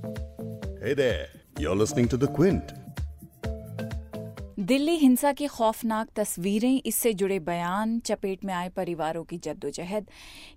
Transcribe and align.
Hey 0.00 0.94
there, 0.94 1.26
you're 1.58 1.76
listening 1.76 2.08
to 2.08 2.16
The 2.16 2.28
Quint. 2.28 2.62
Delhi 4.58 4.96
हिंसा 4.96 5.32
की 5.32 5.46
खौफनाक 5.46 6.08
तस्वीरें 6.16 6.82
इससे 6.86 7.12
जुड़े 7.12 7.38
बयान 7.38 7.98
चपेट 8.00 8.44
में 8.44 8.54
आए 8.54 8.68
परिवारों 8.68 9.24
की 9.24 9.38
जद्दोजहद। 9.38 10.06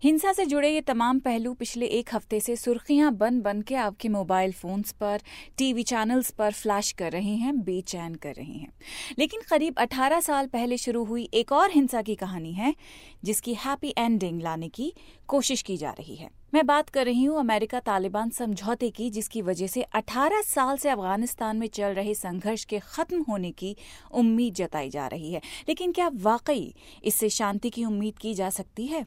हिंसा 0.04 0.34
से 0.34 0.46
जुड़े 0.46 0.70
ये 0.70 0.82
तमाम 0.82 1.20
पहलू 1.20 1.54
पिछले 1.54 1.86
एक 1.86 2.10
हफ़्ते 2.14 2.40
से 2.40 2.56
सुर्खियाँ 2.56 3.14
बन 3.14 3.42
बन 3.42 3.62
के 3.62 3.76
आपके 3.76 4.10
मोबाइल 4.10 4.52
फोन्स 4.52 4.92
पर 4.92 5.22
टीवी 5.58 5.84
चैनल्स 5.84 6.32
पर 6.32 6.52
फ्लैश 6.52 6.92
कर 6.92 7.12
रहे 7.12 7.36
हैं 7.36 7.62
बेचैन 7.62 8.16
कर 8.16 8.34
रहे 8.34 8.54
हैं। 8.54 8.74
लेकिन 9.20 9.42
करीब 9.50 9.76
18 9.80 10.22
साल 10.22 10.48
पहले 10.48 10.78
शुरू 10.78 11.04
हुई 11.04 11.30
एक 11.34 11.52
और 11.52 11.72
हिंसा 11.72 12.02
की 12.02 12.16
कहानी 12.16 12.54
है 12.54 12.76
जिसकी 13.24 13.54
हैप्पी 13.54 13.94
एंडिंग 13.98 14.42
लाने 14.42 14.70
की 14.70 14.94
कोशिश 15.28 15.62
की 15.62 15.78
जा 15.78 15.92
रही 15.92 16.16
है। 16.16 16.43
मैं 16.54 16.66
बात 16.66 16.90
कर 16.90 17.06
रही 17.06 17.24
हूँ 17.24 17.40
अमेरिका 17.40 17.80
तालिबान 17.80 18.30
समझौते 18.30 18.90
की, 18.90 19.10
जिसकी 19.10 19.42
वजह 19.42 19.68
से 19.68 19.82
18 19.82 20.42
साल 20.42 20.78
से 20.78 20.90
अफ़गानिस्तान 20.90 21.58
में 21.58 21.68
चल 21.68 21.86
रहे 21.86 22.14
संघर्ष 22.14 22.66
के 22.66 22.80
खत्म 22.80 23.26
होने 23.30 23.52
की 23.52 23.78
उम्मीद 24.12 24.54
जताई 24.54 24.90
जा 24.90 25.08
रही 25.08 25.34
है। 25.34 25.42
लेकिन 25.70 25.92
क्या 25.92 26.12
वाकई 26.14 26.76
इससे 27.04 27.30
शांति 27.30 27.70
की 27.70 27.86
उम्मीद 27.86 28.18
की 28.18 28.34
जा 28.34 28.50
सकती 28.50 28.88
है? 28.88 29.06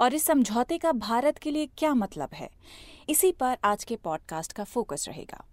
और 0.00 0.14
इस 0.14 0.24
समझौते 0.24 0.78
का 0.78 0.92
भारत 0.92 1.38
के 1.38 1.50
लिए 1.50 1.66
क्या 1.78 1.94
मतलब 1.94 2.28
है? 2.34 2.50
इसी 3.08 3.32
पर 3.32 3.56
आज 3.64 3.84
के 3.84 3.96
पॉडकास्ट 3.96 4.52
का 4.52 4.64
फोकस 4.64 5.04
रहेगा। 5.08 5.44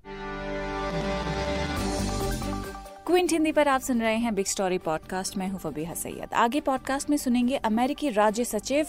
क्विंट 3.06 3.32
हिंदी 3.32 3.52
पर 3.52 3.68
आप 3.68 3.82
सुन 3.82 4.02
रहे 4.02 4.16
हैं 4.16 4.34
बिग 4.36 4.46
स्टोरी 4.46 4.78
पॉडकास्ट। 4.78 5.38
मैं 5.38 5.48
हूँ 5.50 5.60
फबीहा 5.60 5.94
सैयद। 5.94 6.34
आगे 6.34 6.60
पॉडकास्ट 6.62 7.10
में 7.10 7.18
सुनेंगे 7.18 7.56
अमेरिकी 7.56 8.10
राज्य 8.10 8.46
सचिव 8.46 8.88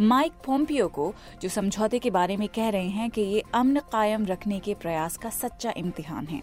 माइक 0.00 0.32
पोम्पियो 0.46 0.88
को 0.88 1.14
जो 1.42 1.48
समझौते 1.48 1.98
के 1.98 2.10
बारे 2.10 2.36
में 2.36 2.48
कह 2.48 2.68
रहे 2.68 2.88
हैं 2.88 3.08
कि 3.10 3.20
ये 3.20 3.42
अमन 3.54 3.80
कायम 3.92 4.26
रखने 4.26 4.58
के 4.60 4.74
प्रयास 4.74 5.16
का 5.16 5.30
सच्चा 5.30 5.72
इम्तिहान 5.76 6.26
है। 6.26 6.42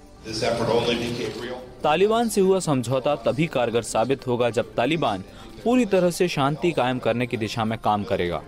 तालिबान 1.83 2.29
से 2.29 2.41
हुआ 2.41 2.59
समझौता 2.59 3.15
तभी 3.15 3.47
कारगर 3.47 3.81
साबित 3.81 4.27
होगा 4.27 4.49
जब 4.49 4.73
तालिबान 4.75 5.23
पूरी 5.63 5.85
तरह 5.85 6.11
से 6.11 6.27
शांति 6.27 6.71
कायम 6.71 6.99
करने 6.99 7.27
की 7.27 7.37
दिशा 7.37 7.65
में 7.65 7.79
काम 7.79 8.03
करेगा। 8.03 8.43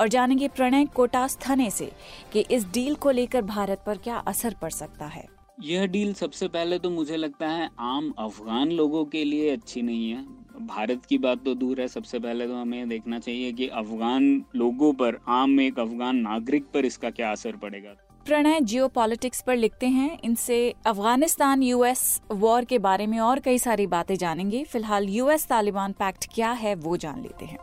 और 0.00 0.08
जानेंगे 0.08 0.48
प्रणय 0.48 0.84
कोटास्थाने 0.86 1.70
से 1.70 1.92
कि 2.32 2.40
इस 2.50 2.72
डील 2.72 2.94
को 2.94 3.10
लेकर 3.10 3.42
भारत 3.42 3.82
पर 3.86 3.96
क्या 3.96 4.16
असर 4.16 4.54
पड़ 4.62 4.70
सकता 4.70 5.06
है। 5.06 5.39
यह 5.62 5.86
डील 5.86 6.12
सबसे 6.14 6.48
पहले 6.48 6.78
तो 6.78 6.90
मुझे 6.90 7.16
लगता 7.16 7.48
है 7.48 7.68
आम 7.78 8.12
अफगान 8.18 8.70
लोगों 8.70 9.04
के 9.04 9.24
लिए 9.24 9.50
अच्छी 9.50 9.82
नहीं 9.82 10.10
है। 10.10 10.22
भारत 10.66 11.04
की 11.04 11.18
बात 11.18 11.44
तो 11.44 11.54
दूर 11.54 11.80
है। 11.80 11.88
सबसे 11.88 12.18
पहले 12.18 12.46
तो 12.46 12.54
हमें 12.54 12.88
देखना 12.88 13.18
चाहिए 13.18 13.52
कि 13.52 13.66
अफगान 13.68 14.44
लोगों 14.56 14.92
पर, 14.92 15.18
आम 15.28 15.60
एक 15.60 15.78
अफगान 15.78 16.16
नागरिक 16.16 16.66
पर 16.74 16.84
इसका 16.84 17.10
क्या 17.10 17.30
असर 17.32 17.56
पड़ेगा। 17.56 17.94
प्रणय 18.26 18.60
जियो 18.60 18.88
पॉलिटिक्स 18.88 19.42
पर 19.42 19.56
लिखते 19.56 19.86
हैं। 19.86 20.18
इनसे 20.24 20.74
अफ़गानिस्तान 20.86 21.62
यूएस 21.62 22.20
वॉर 22.30 22.64
के 22.64 22.78
बारे 22.78 23.06
में 23.06 23.18
और 23.20 23.38
कई 23.38 23.58
सारी 23.58 23.86
बातें 23.86 24.16
जानेंगे। 24.16 24.64
फ़िलहाल 24.64 25.08
यूएस 25.08 25.46
तालिबान 25.46 25.92
पैक्ट 25.92 26.26
क्या 26.34 26.50
है 26.52 26.74
वो 26.74 26.96
जान 26.96 27.22
लेते 27.22 27.44
हैं। 27.44 27.58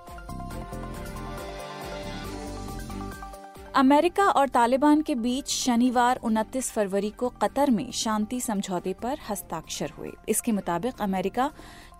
अमेरिका 3.75 4.25
और 4.25 4.49
तालिबान 4.49 5.01
के 5.01 5.15
बीच 5.15 5.47
शनिवार 5.47 6.19
29 6.23 6.71
फरवरी 6.71 7.09
को 7.09 7.29
कतर 7.29 7.71
में 7.71 7.91
शांति 7.91 8.41
समझौते 8.41 8.93
पर 8.93 9.17
हस्ताक्षर 9.29 9.89
हुए। 9.89 10.11
इसके 10.29 10.51
मुताबिक 10.51 11.01
अमेरिका 11.01 11.51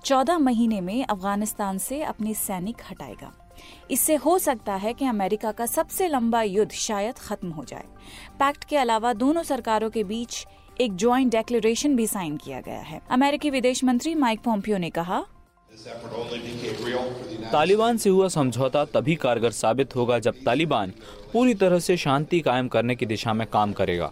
14 0.06 0.38
महीने 0.38 0.82
में 0.82 1.06
अफ़गानिस्तान 1.06 1.78
से 1.78 2.02
अपने 2.04 2.34
सैनिक 2.34 2.78
हटाएगा। 2.92 3.32
इससे 3.92 4.16
हो 4.16 4.40
सकता 4.40 4.76
है 4.76 4.94
कि 4.94 5.06
अमेरिका 5.06 5.52
का 5.52 5.66
सबसे 5.66 6.08
लंबा 6.08 6.42
युद्ध 6.42 6.72
शायद 6.72 7.20
खत्म 7.20 7.50
हो 7.50 7.64
जाए। 7.64 7.86
पैक्ट 8.40 8.64
के 8.64 8.78
अलावा 8.78 9.14
दोनों 9.14 9.44
सरकारों 9.44 9.90
के 9.90 10.04
बीच 10.04 10.46
एक 10.82 10.96
ज्वाइंट 10.96 11.32
डेक्लेरेशन 11.32 11.96
भी 11.96 12.08
साइन 12.08 12.38
किया 12.38 12.62
गया 12.62 12.80
है। 12.80 13.02
अमेरिकी 13.10 13.50
विदेश 13.50 13.84
मंत्री 13.84 14.16
माइक 14.16 14.40
पोम्पियो 14.40 14.78
ने 14.78 14.90
कहा 14.90 15.26
तालिबान 17.52 17.98
से 17.98 18.10
हुआ 18.10 18.28
समझौता 18.28 18.86
तभी 18.86 19.16
कारगर 19.16 19.52
साबित 19.52 19.96
होगा 19.96 20.20
जब 20.20 20.36
तालिबान 20.46 20.94
पूरी 21.34 21.54
तरह 21.54 21.80
से 21.80 21.98
शांति 21.98 22.40
कायम 22.40 22.68
करने 22.68 22.96
की 22.96 23.06
दिशा 23.06 23.34
में 23.34 23.48
काम 23.48 23.74
करेगा। 23.74 24.12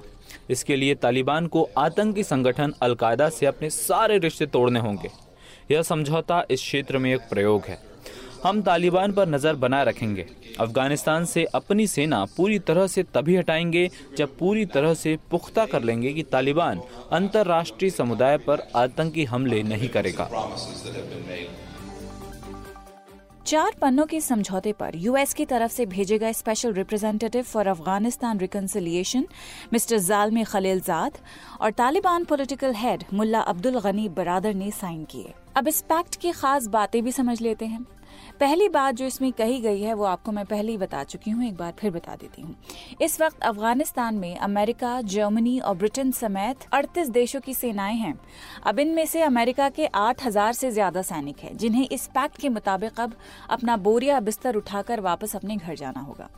इसके 0.50 0.76
लिए 0.76 0.96
तालिबान 0.96 1.48
को 1.48 1.70
आतंकी 1.78 2.24
संगठन 2.24 2.74
अलकायदा 2.82 3.30
से 3.30 3.46
अपने 3.46 3.70
सारे 3.70 4.18
रिश्ते 4.18 4.46
तोड़ने 4.46 4.80
होंगे। 4.80 5.10
यह 5.72 5.82
समझौता 5.82 6.44
इस 6.52 6.60
क्षेत्र 6.60 6.98
में 6.98 7.14
एक 7.14 7.22
प्रयोग 7.22 7.64
है। 7.66 7.95
हम 8.44 8.62
तालिबान 8.62 9.12
पर 9.12 9.28
नज़र 9.30 9.56
बनाए 9.56 9.86
रखेंगे। 9.86 10.26
अफ़गानिस्तान 10.60 11.26
से 11.26 11.44
अपनी 11.56 11.88
सेना 11.88 12.24
पूरी 12.38 12.60
तरह 12.60 12.88
से 12.88 13.04
तभी 13.14 13.36
हटाएँगे, 13.36 13.90
जब 14.18 14.38
पूरी 14.38 14.66
तरह 14.68 14.94
से 14.94 15.18
पुख्ता 15.32 15.66
कर 15.66 15.84
लेंगे 15.84 16.14
कि 16.14 16.24
तालिबान 16.24 16.82
अंतर्राष्ट्रीय 17.12 17.92
समुदाय 17.92 18.38
पर 18.38 18.68
आतंकी 18.76 19.26
हमले 19.26 19.64
नहीं 19.64 19.90
करेगा। 19.90 20.30
चार 23.46 23.72
पन्नों 23.82 24.06
के 24.06 24.20
समझौते 24.22 24.72
पर 24.74 24.96
यूएस 24.96 25.34
की 25.34 25.46
तरफ़ 25.46 25.72
से 25.72 25.86
भेजे 25.86 26.18
गए 26.20 26.34
special 26.34 26.74
representative 26.74 27.44
for 27.44 27.68
Afghanistan 27.68 28.40
reconciliation, 28.40 29.26
mister 29.74 29.98
Zalmay 29.98 30.44
Khalilzad 30.44 31.18
और 31.62 31.72
तालिबान 31.72 32.24
पॉलिटिकल 32.26 32.74
हेड 32.74 33.04
मुल्ला 33.14 33.40
अब्दुल 33.42 33.80
गनी 33.80 34.08
बरादर 34.10 34.54
ने 34.54 34.72
साइन 34.72 35.04
किए। 35.04 35.34
अब 35.56 35.68
इस 35.68 35.82
पैक्ट 35.82 36.16
की 36.16 36.32
खास 36.32 36.68
बातें 36.68 37.04
भी 37.04 37.12
समझ 37.12 37.42
लेते 37.42 37.66
हैं। 37.66 37.86
पहली 38.40 38.68
बात 38.70 38.96
जो 38.96 39.06
इसमें 39.06 39.32
कही 39.34 39.60
गई 39.62 39.82
है, 39.82 39.94
वो 39.94 40.04
आपको 40.06 40.32
मैं 40.32 40.46
पहले 40.46 40.72
ही 40.72 40.78
बता 40.78 41.04
चुकी 41.06 41.32
हूँ, 41.32 41.46
एक 41.46 41.56
बार 41.58 41.74
फिर 41.80 41.92
बता 41.92 42.16
देती 42.16 42.42
हूँ। 42.42 42.56
इस 43.02 43.20
वक्त 43.22 43.44
अफ़गानिस्तान 43.44 44.16
में 44.16 44.36
अमेरिका, 44.38 45.00
जर्मनी 45.04 45.58
और 45.60 45.76
ब्रिटेन 45.76 46.12
समेत 46.12 46.66
अड़तीस 46.74 47.10
देशों 47.10 47.40
की 47.40 47.54
सेनाएँ 47.54 47.96
हैं। 47.96 48.14
अब 48.66 48.80
इनमें 48.80 49.06
से 49.06 49.22
अमेरिका 49.22 49.70
के 49.70 49.86
आठ 49.86 50.26
हज़ार 50.26 50.54
से 50.54 50.72
ज़्यादा 50.72 51.02
सैनिक 51.02 51.40
हैं, 51.40 51.56
जिन्हें 51.58 51.88
इस 51.88 52.08
पैक्ट 52.08 52.38
के 52.38 52.50
मुताबिक 52.50 53.00
अब 53.00 53.14
अपना 53.50 53.78
बोरिया 53.80 54.20
बिस्तर 54.20 54.56
उठाकर 54.56 55.00
वापस 55.02 55.36
अपने 55.36 55.56
घर 55.56 55.76
जाना 55.76 56.00
होगा। 56.00 56.30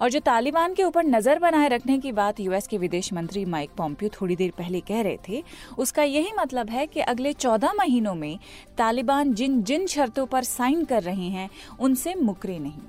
और 0.00 0.10
जो 0.10 0.20
तालिबान 0.22 0.74
के 0.74 0.84
ऊपर 0.84 1.04
नज़र 1.04 1.38
बनाए 1.38 1.68
रखने 1.68 1.98
की 1.98 2.12
बात 2.12 2.40
यूएस 2.40 2.66
के 2.66 2.78
विदेश 2.78 3.12
मंत्री 3.12 3.44
माइक 3.46 3.70
पॉम्पियो 3.76 4.10
थोड़ी 4.12 4.36
देर 4.36 4.52
पहले 4.58 4.80
कह 4.82 5.00
रहे 5.02 5.18
थे, 5.28 5.42
उसका 5.78 6.02
यही 6.02 6.32
मतलब 6.38 6.70
है 6.70 6.86
कि 6.86 7.00
अगले 7.02 7.32
चौदह 7.34 7.72
महीनों 7.72 8.14
में 8.14 8.38
तालिबान 8.78 9.32
जिन 9.34 9.62
जिन 9.64 9.86
शर्तों 9.86 10.26
पर 10.26 10.44
साइन 10.44 10.84
कर 10.84 11.02
रहे 11.02 11.23
हैं 11.30 11.50
उनसे 11.80 12.14
मुकरे 12.14 12.58
नहीं। 12.58 12.80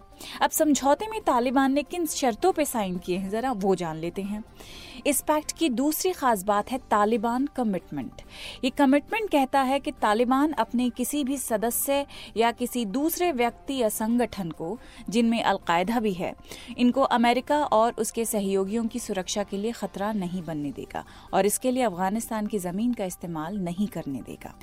अब 0.41 0.49
समझौते 0.49 1.07
में 1.07 1.19
तालिबान 1.21 1.73
ने 1.73 1.83
किन 1.83 2.05
शर्तों 2.05 2.51
पर 2.51 2.63
साइन 2.63 2.97
किए 2.97 3.17
हैं, 3.17 3.29
जरा 3.29 3.51
वो 3.51 3.75
जान 3.75 3.97
लेते 3.97 4.21
हैं। 4.21 4.43
इस 5.07 5.21
पैक्ट 5.21 5.51
की 5.51 5.69
दूसरी 5.69 6.11
खास 6.11 6.43
बात 6.43 6.71
है 6.71 6.77
तालिबान 6.91 7.47
कमिटमेंट। 7.55 8.21
ये 8.63 8.69
कमिटमेंट 8.69 9.29
कहता 9.29 9.61
है 9.61 9.79
कि 9.79 9.91
तालिबान 9.91 10.51
अपने 10.51 10.89
किसी 10.89 11.23
भी 11.23 11.37
सदस्य 11.37 12.05
या 12.37 12.51
किसी 12.51 12.85
दूसरे 12.85 13.31
व्यक्ति 13.31 13.77
या 13.77 13.89
संगठन 13.89 14.51
को, 14.51 14.77
जिनमें 15.09 15.43
अलकायदा 15.43 15.99
भी 15.99 16.13
है, 16.13 16.33
इनको 16.77 17.01
अमेरिका 17.01 17.63
और 17.63 17.93
उसके 17.97 18.25
सहयोगियों 18.25 18.85
की 18.87 18.99
सुरक्षा 18.99 19.43
के 19.43 19.57
लिए 19.57 19.71
खतरा 19.71 20.11
नहीं 20.13 20.43
बनने 20.43 20.71
देगा 20.71 21.03
और 21.33 21.45
इसके 21.45 21.71
लिए 21.71 21.83
अफ़गानिस्तान 21.83 22.47
की 22.47 22.59
ज़मीन 22.59 22.93
का 22.93 23.05
इस्तेमाल 23.05 23.57
नहीं 23.57 23.87
करने 23.87 24.21
देगा। 24.21 24.53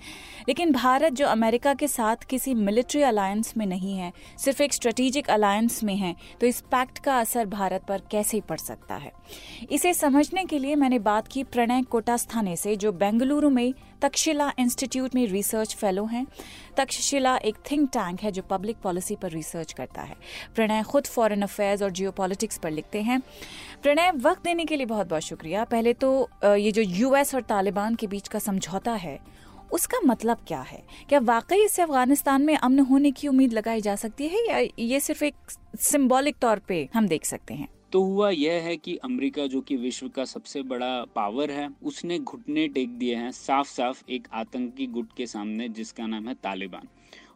लेकिन 0.48 0.72
भारत 0.72 1.12
जो 1.12 1.26
अमेरिका 1.26 1.74
के 1.74 1.88
साथ 1.88 2.16
किसी 2.16 2.54
मिलिट्री 2.54 3.02
अलायंस 3.02 3.54
में 3.56 3.66
नहीं 3.66 3.96
है, 3.96 4.12
सिर्फ़ 4.38 4.62
एक 4.62 4.72
स्ट्रेटेजिक 4.72 5.30
अलायंस 5.42 5.82
में 5.84 5.94
है 5.96 6.14
तो 6.40 6.46
इस 6.46 6.60
पैक्ट 6.70 6.98
का 6.98 7.18
असर 7.20 7.46
भारत 7.46 7.84
पर 7.84 8.02
कैसे 8.10 8.40
पड़ 8.40 8.58
सकता 8.58 8.94
है? 8.94 9.12
इसे 9.70 9.92
समझने 9.94 10.44
के 10.44 10.58
लिए 10.58 10.74
मैंने 10.76 10.98
बात 11.00 11.28
की 11.28 11.42
प्रणय 11.44 11.82
कोटास्थाने 11.82 12.56
से, 12.56 12.76
जो 12.76 12.92
बेंगलुरु 12.92 13.50
में 13.50 13.72
तक्षशिला 14.02 14.52
इंस्टीट्यूट 14.58 15.14
में 15.14 15.26
रिसर्च 15.26 15.74
फेलो 15.74 16.04
हैं। 16.04 16.26
तक्षशिला 16.76 17.36
एक 17.36 17.56
थिंक 17.70 17.88
टैंक 17.90 18.22
है, 18.22 18.32
जो 18.32 18.42
पब्लिक 18.42 18.76
पॉलिसी 18.82 19.16
पर 19.16 19.30
रिसर्च 19.30 19.72
करता 19.72 20.02
है। 20.02 20.16
प्रणय 20.54 20.82
खुद 20.82 21.06
फॉरेन 21.06 21.42
अफेयर्स 21.42 21.82
और 21.82 21.90
जियो 21.90 22.10
पर 22.12 22.70
लिखते 22.70 23.02
हैं। 23.02 23.20
प्रणय, 23.82 24.10
वक्त 24.16 24.44
देने 24.44 24.64
के 24.64 24.76
लिए 24.76 24.86
बहुत 24.86 25.08
बहुत 25.08 25.22
शुक्रिया। 25.22 25.64
पहले 25.64 25.92
तो 25.94 26.28
ये 26.44 26.72
जो 26.72 26.82
यूएस 26.82 27.34
और 27.34 27.42
तालिबान 27.42 27.94
के 27.94 28.06
बीच 28.06 28.28
का 28.28 28.38
समझौता 28.38 28.92
है 28.94 29.18
उसका 29.72 30.00
मतलब 30.00 30.38
क्या 30.48 30.60
है? 30.60 30.82
क्या 31.08 31.18
वाकई 31.18 31.64
इससे 31.64 31.82
अफ़गानिस्तान 31.82 32.42
में 32.42 32.56
अमन 32.56 32.78
होने 32.78 33.10
की 33.10 33.28
उम्मीद 33.28 33.52
लगाई 33.52 33.80
जा 33.80 33.96
सकती 33.96 34.28
है 34.28 34.48
या 34.48 34.68
ये 34.78 35.00
सिर्फ़ 35.00 35.24
एक 35.24 35.34
सिंबॉलिक 35.76 36.36
तौर 36.36 36.58
पे 36.58 36.88
हम 36.94 37.08
देख 37.08 37.24
सकते 37.24 37.54
हैं? 37.54 37.68
तो 37.92 38.02
हुआ 38.02 38.30
यह 38.30 38.52
है 38.52 38.76
कि 38.76 38.96
अमेरिका, 38.96 39.46
जो 39.46 39.60
कि 39.60 39.76
विश्व 39.76 40.08
का 40.08 40.24
सबसे 40.24 40.62
बड़ा 40.62 41.04
पावर 41.04 41.50
है, 41.50 41.70
उसने 41.82 42.18
घुटने 42.18 42.68
टेक 42.68 42.88
दिए 42.88 43.14
हैं 43.14 43.30
साफ़ 43.30 43.68
साफ़ 43.68 44.02
एक 44.10 44.28
आतंकी 44.32 44.86
गुट 44.86 45.08
के 45.16 45.26
सामने, 45.26 45.68
जिसका 45.68 46.06
नाम 46.06 46.28
है 46.28 46.34
तालिबान। 46.34 46.88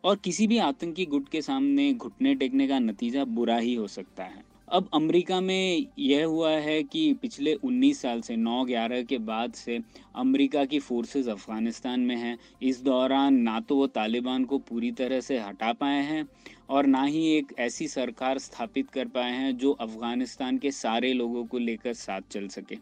और 0.05 0.17
किसी 0.17 0.47
भी 0.47 0.59
आतंकी 0.59 1.06
गुट 1.06 1.29
के 1.29 1.43
सामने 1.43 1.94
घुटने 1.94 2.35
टेकने 2.35 2.69
का 2.69 2.79
नतीजा 2.79 3.25
बुरा 3.25 3.56
ही 3.56 3.75
हो 3.75 3.87
सकता 3.87 4.25
है। 4.25 4.56
अब 4.69 4.89
अमेरिका 4.95 5.41
में 5.41 5.87
यह 5.99 6.25
हुआ 6.25 6.51
है 6.51 6.83
कि 6.83 7.13
पिछले 7.13 7.55
19 7.55 8.01
साल 8.03 8.21
से 8.21 8.37
9-11 8.37 9.03
के 9.03 9.19
बाद 9.19 9.53
से 9.53 9.79
अमेरिका 10.17 10.65
की 10.65 10.79
फोर्सेस 10.79 11.29
अफ़गानिस्तान 11.29 12.01
में 12.01 12.17
हैं। 12.17 12.37
इस 12.63 12.81
दौरान 12.83 13.35
ना 13.35 13.61
तो 13.61 13.77
वो 13.77 13.87
तालिबान 13.87 14.45
को 14.45 14.59
पूरी 14.59 14.91
तरह 14.93 15.21
से 15.21 15.39
हटा 15.39 15.73
पाए 15.73 16.03
हैं। 16.03 16.27
और 16.69 16.87
ना 16.87 17.03
ही 17.05 17.27
एक 17.29 17.55
ऐसी 17.59 17.89
सरकार 17.89 18.39
स्थापित 18.39 18.91
कर 18.91 19.09
पाए 19.09 19.33
हैं 19.33 19.57
जो 19.59 19.73
अफ़गानिस्तान 19.73 20.59
के 20.59 20.71
सारे 20.73 21.13
लोगों 21.13 21.45
को 21.47 21.59
लेकर 21.59 21.93
साथ 21.95 22.21
चल 22.31 22.49
सके। 22.49 22.79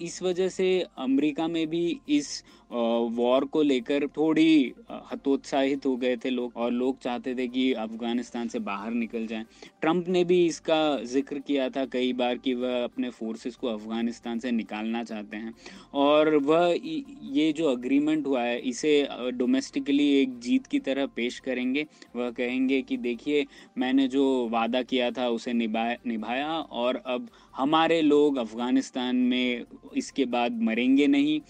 इस 0.00 0.22
वजह 0.22 0.48
से 0.48 0.66
अमेरिका 0.98 1.46
में 1.48 1.66
भी 1.70 2.00
इस 2.08 2.42
वॉर 2.70 3.44
को 3.44 3.62
लेकर 3.62 4.06
थोड़ी 4.08 4.72
हतोत्साहित 5.12 5.86
हो 5.86 5.96
गए 5.96 6.16
थे 6.16 6.30
लोग 6.30 6.56
और 6.56 6.70
लोग 6.72 6.98
चाहते 6.98 7.34
थे 7.34 7.46
कि 7.48 7.72
अफ़गानिस्तान 7.74 8.48
से 8.48 8.58
बाहर 8.60 8.92
निकल 8.92 9.26
जाएँ। 9.26 9.44
ट्रंप 9.82 10.08
ने 10.08 10.24
भी 10.24 10.44
इसका 10.46 10.78
ज़िक्र 11.04 11.38
किया 11.38 11.68
था 11.70 11.84
कई 11.86 12.12
बार 12.12 12.38
कि 12.38 12.54
वह 12.54 12.82
अपने 12.84 13.10
फोर्सेस 13.10 13.56
को 13.56 13.68
अफ़गानिस्तान 13.68 14.38
से 14.38 14.50
निकालना 14.52 15.02
चाहते 15.04 15.36
हैं। 15.36 15.54
और 15.94 16.34
वह 16.36 16.74
ये 16.76 17.52
जो 17.52 17.66
अग्रीमेंट 17.66 18.26
हुआ 18.26 18.42
है, 18.42 18.58
इसे 18.60 19.08
डोमेस्टिकली 19.32 20.08
एक 20.14 20.38
जीत 20.38 20.66
की 20.66 20.78
तरह 20.80 21.06
पेश 21.06 21.38
करेंगे। 21.40 21.86
वह 22.16 22.30
कहेंगे 22.32 22.82
कि 22.82 22.96
देखिए 22.98 23.23
मैंने 23.78 24.06
जो 24.08 24.24
वादा 24.48 24.82
किया 24.82 25.10
था 25.10 25.28
उसे 25.28 25.52
निभाया 25.52 25.96
निभाया 26.06 26.48
और 26.48 27.02
अब 27.06 27.28
हमारे 27.54 28.00
लोग 28.02 28.36
अफ़गानिस्तान 28.38 29.16
में 29.16 29.64
इसके 29.96 30.24
बाद 30.24 30.60
मरेंगे 30.62 31.06
नहीं। 31.06 31.40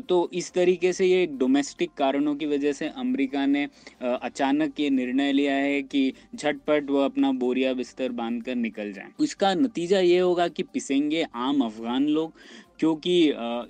तो 0.00 0.28
इस 0.32 0.52
तरीके 0.52 0.92
से 0.92 1.06
ये 1.06 1.26
डोमेस्टिक 1.38 1.90
कारणों 1.98 2.34
की 2.36 2.46
वजह 2.46 2.72
से 2.72 2.88
अमेरिका 2.88 3.44
ने 3.46 3.66
अचानक 4.02 4.80
ये 4.80 4.90
निर्णय 4.90 5.32
लिया 5.32 5.54
है 5.54 5.82
कि 5.82 6.12
झटपट 6.34 6.90
वो 6.90 7.00
अपना 7.00 7.32
बोरिया 7.34 7.72
बिस्तर 7.74 8.12
बाँध 8.12 8.42
कर 8.42 8.54
निकल 8.54 8.92
जाए। 8.92 9.08
इसका 9.20 9.54
नतीजा 9.54 10.00
ये 10.00 10.18
होगा 10.18 10.48
कि 10.48 10.62
पिसेंगे 10.62 11.26
आम 11.34 11.60
अफगान 11.60 12.06
लोग, 12.08 12.32
क्योंकि 12.78 13.18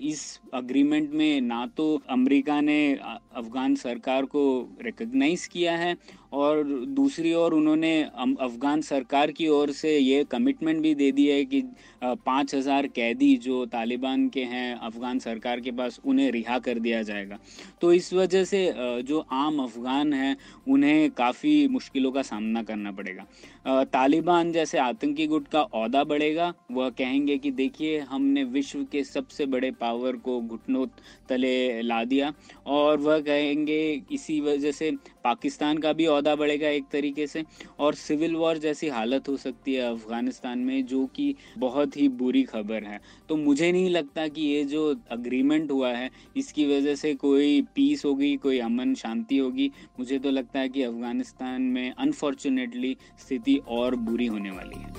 इस 0.08 0.40
अग्रीमेंट 0.54 1.12
में 1.12 1.40
ना 1.40 1.66
तो 1.76 2.00
अमेरिका 2.10 2.60
ने 2.60 2.94
अफगान 2.94 3.74
सरकार 3.74 4.24
को 4.24 4.44
रिकग्नाइज 4.82 5.46
किया 5.46 5.76
है 5.76 5.96
और 6.32 6.62
दूसरी 6.96 7.32
ओर 7.34 7.54
उन्होंने 7.54 8.02
अफगान 8.02 8.80
सरकार 8.80 9.30
की 9.30 9.48
ओर 9.48 9.70
से 9.72 9.96
ये 9.98 10.22
कमिटमेंट 10.24 10.80
भी 10.82 10.94
दे 10.94 11.10
दी 11.12 11.26
है 11.26 11.44
कि 11.44 11.62
पाँच 12.02 12.54
हज़ार 12.54 12.86
कैदी 12.86 13.36
जो 13.36 13.64
तालिबान 13.66 14.28
के 14.28 14.42
हैं, 14.42 14.74
अफ़गान 14.76 15.18
सरकार 15.18 15.60
के 15.60 15.70
पास, 15.72 16.00
उन्हें 16.04 16.30
रिहा 16.32 16.58
कर 16.58 16.78
दिया 16.78 17.02
जाएगा। 17.02 17.38
तो 17.80 17.92
इस 17.92 18.12
वजह 18.12 18.44
से 18.44 18.72
जो 19.02 19.24
आम 19.32 19.58
अफ़गान 19.62 20.12
हैं, 20.12 20.36
उन्हें 20.68 21.10
काफ़ी 21.10 21.68
मुश्किलों 21.68 22.12
का 22.12 22.22
सामना 22.22 22.62
करना 22.62 22.92
पड़ेगा। 22.92 23.84
तालिबान 23.84 24.52
जैसे 24.52 24.78
आतंकी 24.78 25.26
गुट 25.26 25.48
का 25.48 25.60
अहदा 25.60 26.04
बढ़ेगा। 26.04 26.52
वह 26.70 26.90
कहेंगे 26.90 27.38
कि, 27.38 27.50
देखिए, 27.52 27.98
हमने 28.00 28.44
विश्व 28.44 28.84
के 28.92 29.04
सबसे 29.04 29.46
बड़े 29.46 29.70
पावर 29.70 30.16
को 30.16 30.40
घुटनों 30.40 30.86
तले 31.28 31.82
ला 31.82 32.02
दिया। 32.04 32.32
और 32.66 32.98
वह 32.98 33.20
कहेंगे, 33.20 34.02
इसी 34.12 34.40
वजह 34.40 34.72
से 34.72 34.92
पाकिस्तान 35.24 35.78
का 35.78 35.92
भी 35.92 36.06
अहदा 36.06 36.34
बढ़ेगा 36.36 36.68
एक 36.68 36.84
तरीके 36.92 37.26
से, 37.26 37.44
और 37.78 37.94
सिविल 37.94 38.36
वॉर 38.36 38.58
जैसी 38.58 38.88
हालत 38.88 39.28
हो 39.28 39.36
सकती 39.36 39.74
है 39.74 39.90
अफ़गानिस्तान 39.92 40.58
में, 40.58 40.86
जो 40.86 41.06
कि 41.06 41.34
बहुत 41.58 41.96
ही 41.96 42.08
बुरी 42.08 42.42
खबर 42.42 42.84
है। 42.84 43.00
तो 43.28 43.36
मुझे 43.36 43.72
नहीं 43.72 43.90
लगता 43.90 44.28
कि 44.28 44.42
ये 44.42 44.64
जो 44.64 44.96
अग्रीमेंट 45.10 45.70
हुआ 45.70 45.92
है, 45.92 46.10
इसकी 46.36 46.66
वजह 46.66 46.94
से 46.94 47.14
कोई 47.14 47.62
पीस 47.74 48.04
होगी, 48.04 48.36
कोई 48.36 48.58
अमन 48.58 48.94
शांति 48.94 49.38
होगी। 49.38 49.70
मुझे 49.98 50.18
तो 50.18 50.30
लगता 50.30 50.60
है 50.60 50.68
कि 50.68 50.82
अफ़गानिस्तान 50.82 51.62
में 51.62 51.92
अनफॉर्चुनेटली 51.92 52.96
स्थिति 53.18 53.60
और 53.68 53.96
बुरी 53.96 54.26
होने 54.26 54.50
वाली 54.50 54.78
है। 54.78 54.92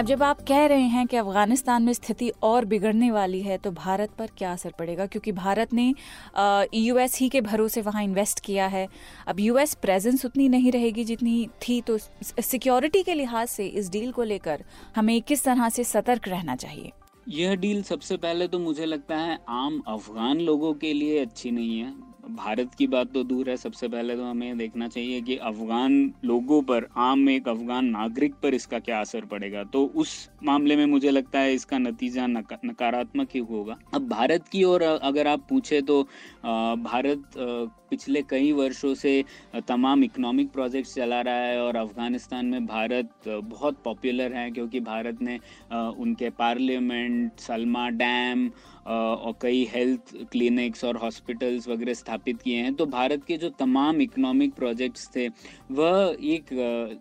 अब 0.00 0.06
जब 0.06 0.22
आप 0.22 0.40
कह 0.48 0.64
रहे 0.66 0.82
हैं 0.82 1.06
कि 1.06 1.16
अफ़गानिस्तान 1.16 1.82
में 1.82 1.92
स्थिति 1.92 2.30
और 2.42 2.64
बिगड़ने 2.64 3.10
वाली 3.10 3.40
है 3.42 3.56
तो 3.58 3.70
भारत 3.70 4.10
पर 4.18 4.28
क्या 4.38 4.52
असर 4.52 4.72
पड़ेगा? 4.78 5.06
क्योंकि 5.06 5.32
भारत 5.32 5.72
ने 5.74 5.92
यूएस 6.74 7.18
ही 7.18 7.28
के 7.28 7.40
भरोसे 7.40 7.80
वहाँ 7.80 8.04
इन्वेस्ट 8.04 8.40
किया 8.40 8.66
है। 8.66 8.86
अब 9.26 9.40
यूएस 9.40 9.74
प्रेजेंस 9.74 10.24
उतनी 10.24 10.48
नहीं 10.48 10.72
रहेगी 10.72 11.04
जितनी 11.04 11.48
थी 11.62 11.80
तो 11.80 11.98
सिक्योरिटी 11.98 13.02
के 13.02 13.14
लिहाज 13.14 13.48
से 13.48 13.66
इस 13.66 13.90
डील 13.90 14.12
को 14.12 14.22
लेकर 14.22 14.64
हमें 14.96 15.20
किस 15.22 15.44
तरह 15.44 15.68
से 15.68 15.84
सतर्क 15.84 16.28
रहना 16.28 16.56
चाहिए? 16.56 16.92
यह 17.28 17.54
डील 17.56 17.82
सबसे 17.82 18.16
पहले 18.16 18.48
तो 18.48 18.58
मुझे 18.58 18.86
लगता 18.86 19.16
है 19.16 19.38
आम 19.48 19.82
अफगान 19.88 20.40
लोगों 20.40 20.72
के 20.74 20.92
लिए 20.92 21.18
अच्छी 21.18 21.50
नहीं 21.50 21.78
है। 21.78 22.09
भारत 22.30 22.74
की 22.74 22.86
बात 22.86 23.12
तो 23.14 23.22
दूर 23.24 23.48
है, 23.50 23.56
सबसे 23.56 23.88
पहले 23.88 24.16
तो 24.16 24.24
हमें 24.24 24.58
देखना 24.58 24.88
चाहिए 24.88 25.20
कि 25.20 25.36
अफगान 25.38 26.12
लोगों 26.24 26.60
पर, 26.62 26.86
आम 26.96 27.28
एक 27.30 27.48
अफगान 27.48 27.86
नागरिक 27.86 28.34
पर 28.42 28.54
इसका 28.54 28.78
क्या 28.80 29.00
असर 29.00 29.24
पड़ेगा? 29.26 29.64
तो 29.64 29.84
उस 29.96 30.30
मामले 30.44 30.76
में 30.76 30.84
मुझे 30.86 31.10
लगता 31.10 31.38
है 31.38 31.54
इसका 31.54 31.78
नतीजा 31.78 32.26
नकारात्मक 32.26 33.28
ही 33.34 33.40
होगा। 33.50 33.76
अब 33.94 34.08
भारत 34.08 34.48
की 34.48 34.64
ओर 34.64 34.82
अगर 34.82 35.26
आप 35.26 35.46
पूछे 35.50 35.80
तो 35.82 36.02
भारत 36.42 37.22
पिछले 37.90 38.20
कई 38.22 38.50
वर्षों 38.52 38.94
से 38.94 39.12
तमाम 39.68 40.04
इकोनॉमिक 40.04 40.50
प्रोजेक्ट्स 40.52 40.94
चला 40.94 41.20
रहा 41.20 41.34
है 41.36 41.60
और 41.60 41.76
अफ़गानिस्तान 41.76 42.46
में 42.46 42.66
भारत 42.66 43.10
बहुत 43.28 43.78
पॉपुलर 43.84 44.32
है 44.32 44.50
क्योंकि 44.50 44.80
भारत 44.80 45.22
ने 45.22 45.38
उनके 45.72 46.30
पार्लियामेंट, 46.32 47.32
सलमा 47.38 47.88
डैम 47.90 48.50
और 48.90 49.34
कई 49.42 49.64
हेल्थ 49.72 50.14
क्लिनिक्स 50.32 50.84
और 50.84 50.96
हॉस्पिटल्स 50.96 51.68
वगैरह 51.68 51.94
स्थापित 51.94 52.40
किए 52.42 52.56
हैं 52.56 52.74
तो 52.74 52.86
भारत 52.88 53.24
के 53.24 53.36
जो 53.36 53.48
तमाम 53.58 54.00
इकोनॉमिक 54.02 54.54
प्रोजेक्ट्स 54.54 55.08
थे, 55.16 55.28
वह 55.70 56.16
एक 56.24 56.52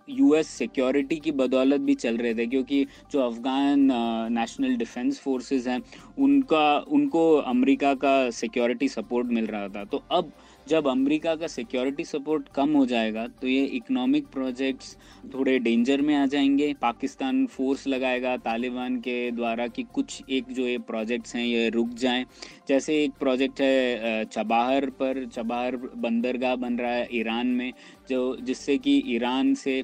यूएस 0.10 0.48
सिक्योरिटी 0.50 1.16
की 1.18 1.32
बदौलत 1.34 1.82
भी 1.82 1.96
चल 1.96 2.18
रहे 2.18 2.34
थे, 2.36 2.46
क्योंकि 2.46 2.86
जो 3.12 3.20
अफ़गान 3.22 3.88
नेशनल 4.34 4.76
डिफेंस 4.78 5.20
फोर्सेस 5.20 5.68
हैं, 5.68 5.82
उनका, 6.20 6.78
उनको 6.80 7.34
अमेरिका 7.36 7.94
का 7.96 8.30
सिक्योरिटी 8.32 8.88
सपोर्ट 8.90 9.28
मिल 9.30 9.46
रहा 9.46 9.68
था। 9.68 9.84
तो 9.84 10.04
अब 10.12 10.32
जब 10.69 10.88
अमेरिका 10.88 11.36
का 11.36 11.48
सिक्योरिटी 11.48 12.04
सपोर्ट 12.06 12.48
कम 12.56 12.74
हो 12.74 12.86
जाएगा 12.86 13.25
तो 13.42 13.48
ये 13.48 13.63
इकोनॉमिक 13.66 14.25
प्रोजेक्ट्स 14.31 14.95
थोड़े 15.33 15.57
डेंजर 15.60 16.01
में 16.01 16.16
आ 16.16 16.25
जाएँगे। 16.25 16.74
पाकिस्तान 16.81 17.45
फोर्स 17.48 17.86
लगाएगा 17.88 18.36
तालिबान 18.39 18.98
के 19.00 19.19
द्वारा 19.31 19.68
कि 19.68 19.83
कुछ 19.94 20.21
एक 20.30 20.51
जो 20.51 20.68
ये 20.68 20.77
प्रोजेक्ट्स 20.88 21.36
हैं, 21.36 21.45
ये 21.45 21.69
रुक 21.69 21.94
जाएँ। 21.95 22.25
जैसे 22.69 23.04
एक 23.04 23.12
प्रोजेक्ट 23.19 23.62
है 23.62 24.25
चबाहर 24.25 24.89
पर, 24.92 25.25
चबाहर 25.27 25.75
बंदरगाह 25.75 26.56
बन 26.56 26.77
रहा 26.77 26.92
है 26.92 27.07
ईरान 27.13 27.48
में, 27.48 27.71
जो, 28.10 28.38
जिससे 28.42 28.77
कि 28.77 29.01
ईरान 29.07 29.54
से 29.56 29.81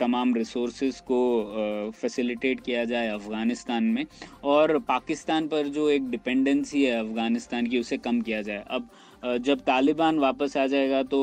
तमाम 0.00 0.34
रिसोर्स 0.34 1.00
को 1.02 1.20
फैसिलिटेट 1.92 2.60
किया 2.60 2.84
जाए 2.84 3.08
अफ़गानिस्तान 3.08 3.84
में। 3.84 4.04
और 4.44 4.78
पाकिस्तान 4.88 5.48
पर 5.48 5.68
जो 5.68 5.88
एक 5.90 6.10
डिपेंडेंसी 6.10 6.84
है 6.84 6.98
अफ़गानिस्तान 7.00 7.66
की, 7.66 7.78
उसे 7.78 7.96
कम 7.98 8.20
किया 8.20 8.42
जाए। 8.42 8.64
अब 8.70 8.88
जब 9.22 9.60
तालिबान 9.60 10.18
वापस 10.18 10.56
आ 10.56 10.66
जाएगा 10.66 11.02
तो 11.04 11.20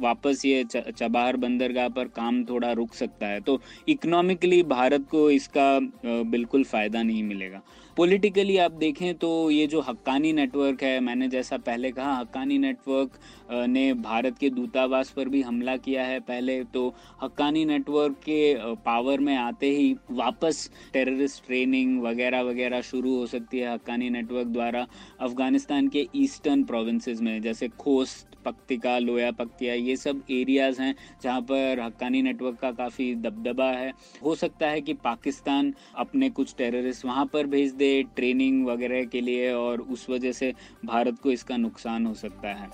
वापस 0.00 0.44
ये 0.44 0.64
चबाहर 0.68 1.36
बंदरगाह 1.36 1.88
पर 1.88 2.08
काम 2.16 2.42
थोड़ा 2.44 2.72
रुक 2.72 2.94
सकता 2.94 3.26
है। 3.26 3.40
तो 3.40 3.60
इकोनॉमिकली 3.88 4.62
भारत 4.64 5.06
को 5.10 5.30
इसका 5.30 5.78
बिल्कुल 6.04 6.64
फ़ायदा 6.64 7.02
नहीं 7.02 7.22
मिलेगा। 7.24 7.60
पॉलिटिकली 7.96 8.56
आप 8.56 8.72
देखें 8.72 9.14
तो 9.14 9.28
ये 9.50 9.66
जो 9.66 9.80
हक्कानी 9.80 10.32
नेटवर्क 10.32 10.82
है, 10.82 10.98
मैंने 11.00 11.28
जैसा 11.28 11.56
पहले 11.58 11.90
कहा, 11.90 12.14
हक्कानी 12.14 12.58
नेटवर्क 12.58 13.18
ने 13.52 13.92
भारत 13.94 14.38
के 14.38 14.50
दूतावास 14.50 15.10
पर 15.10 15.28
भी 15.28 15.42
हमला 15.42 15.76
किया 15.76 16.04
है। 16.04 16.18
पहले 16.22 16.62
तो 16.64 16.88
हक्कानी 17.22 17.64
नेटवर्क 17.64 18.16
के 18.18 18.54
पावर 18.84 19.20
में 19.20 19.36
आते 19.36 19.70
ही 19.70 19.94
वापस 20.10 20.68
टेररिस्ट 20.92 21.46
ट्रेनिंग 21.46 22.00
वगैरह 22.02 22.42
वगैरह 22.42 22.80
शुरू 22.82 23.16
हो 23.16 23.26
सकती 23.26 23.58
है 23.58 23.72
हक्कानी 23.72 24.10
नेटवर्क 24.10 24.46
द्वारा 24.48 24.86
अफ़गानिस्तान 25.20 25.88
के 25.88 26.06
ईस्टर्न 26.14 26.64
प्रोविंसेस 26.64 27.20
में, 27.20 27.40
जैसे 27.42 27.68
खोस्त 27.70 28.28
पक्तिका 28.44 28.98
लोया 28.98 29.30
पक्तिया 29.32 29.74
ये 29.74 29.96
सब 29.96 30.22
एरियाज़ 30.30 30.80
हैं 30.82 30.94
जहाँ 31.22 31.40
पर 31.42 31.80
हक्कानी 31.80 32.22
नेटवर्क 32.22 32.58
का 32.58 32.70
काफ़ी 32.72 33.14
दबदबा 33.16 33.70
है। 33.70 33.92
हो 34.24 34.34
सकता 34.34 34.68
है 34.68 34.80
कि 34.80 34.94
पाकिस्तान 34.94 35.72
अपने 35.96 36.30
कुछ 36.30 36.54
टेररिस्ट 36.58 37.04
वहाँ 37.04 37.26
पर 37.32 37.46
भेज 37.46 37.72
दे 37.74 38.02
ट्रेनिंग 38.16 38.66
वगैरह 38.66 39.04
के 39.04 39.20
लिए 39.20 39.52
और 39.52 39.80
उस 39.82 40.08
वजह 40.10 40.32
से 40.32 40.52
भारत 40.84 41.18
को 41.22 41.30
इसका 41.32 41.56
नुकसान 41.56 42.06
हो 42.06 42.14
सकता 42.14 42.54
है। 42.54 42.70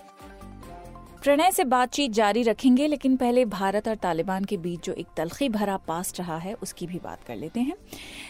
प्रणय 1.23 1.51
से 1.51 1.65
बातचीत 1.65 2.11
जारी 2.11 2.43
रखेंगे, 2.43 2.87
लेकिन 2.87 3.17
पहले 3.17 3.45
भारत 3.45 3.89
और 3.89 3.95
तालिबान 3.95 4.45
के 4.45 4.57
बीच 4.57 4.85
जो 4.85 4.93
एक 4.93 5.07
तलखी 5.17 5.49
भरा 5.49 5.77
पास्ट 5.77 6.19
रहा 6.19 6.37
है, 6.37 6.55
उसकी 6.55 6.87
भी 6.87 6.99
बात 6.99 7.25
कर 7.25 7.37
लेते 7.37 7.61
हैं। 7.61 7.75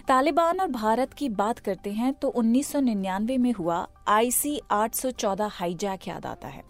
तालिबान 0.09 0.61
और 0.61 0.69
भारत 0.69 1.13
की 1.13 1.29
बात 1.29 1.59
करते 1.59 1.91
हैं 1.91 2.13
तो 2.13 2.33
1999 2.37 3.39
में 3.39 3.53
हुआ 3.53 3.87
आईसी 4.09 4.61
814 4.71 5.49
हाईजैक 5.53 6.09
याद 6.09 6.27
आता 6.27 6.49
है। 6.49 6.63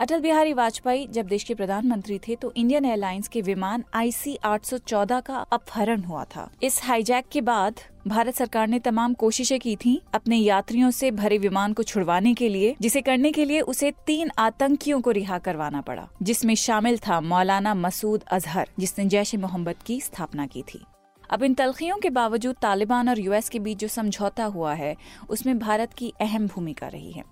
अटल 0.00 0.20
बिहारी 0.20 0.52
वाजपेयी 0.52 1.06
जब 1.06 1.26
देश 1.26 1.44
के 1.44 1.54
प्रधानमंत्री 1.54 2.18
थे 2.18 2.36
तो 2.36 2.52
इंडियन 2.56 2.84
एयरलाइंस 2.84 3.28
के 3.28 3.40
विमान 3.40 3.84
आईसी 3.94 4.36
814 4.44 5.20
का 5.20 5.36
अपहरण 5.52 6.02
हुआ 6.02 6.24
था। 6.24 6.50
इस 6.62 6.80
हाईजैक 6.84 7.28
के 7.32 7.40
बाद 7.40 7.80
भारत 8.08 8.34
सरकार 8.34 8.68
ने 8.68 8.78
तमाम 8.78 9.14
कोशिशें 9.14 9.58
की 9.60 9.76
थी 9.76 10.00
अपने 10.14 10.36
यात्रियों 10.36 10.90
से 10.90 11.10
भरे 11.10 11.38
विमान 11.38 11.72
को 11.72 11.82
छुड़वाने 11.82 12.34
के 12.34 12.48
लिए, 12.48 12.74
जिसे 12.80 13.00
करने 13.00 13.32
के 13.32 13.44
लिए 13.44 13.60
उसे 13.60 13.90
तीन 14.06 14.30
आतंकियों 14.38 15.00
को 15.00 15.10
रिहा 15.10 15.38
करवाना 15.38 15.80
पड़ा, 15.80 16.08
जिसमें 16.22 16.54
शामिल 16.54 16.98
था 16.98 17.20
मौलाना 17.20 17.74
मसूद 17.74 18.24
अजहर, 18.30 18.68
जिसने 18.78 19.04
जैश 19.06 19.34
ए 19.34 19.38
मोहम्मद 19.38 19.82
की 19.86 20.00
स्थापना 20.00 20.46
की 20.46 20.62
थी। 20.62 20.84
अब 21.30 21.42
इन 21.42 21.54
तलखियों 21.54 21.96
के 21.96 22.10
बावजूद 22.10 22.56
तालिबान 22.62 23.08
और 23.08 23.18
यूएस 23.18 23.48
के 23.48 23.58
बीच 23.58 23.78
जो 23.78 23.88
समझौता 23.88 24.44
हुआ 24.44 24.74
है, 24.74 24.96
उसमें 25.30 25.58
भारत 25.58 25.92
की 25.92 26.12
अहम 26.20 26.46
भूमिका 26.46 26.88
रही 26.88 27.12
है। 27.12 27.24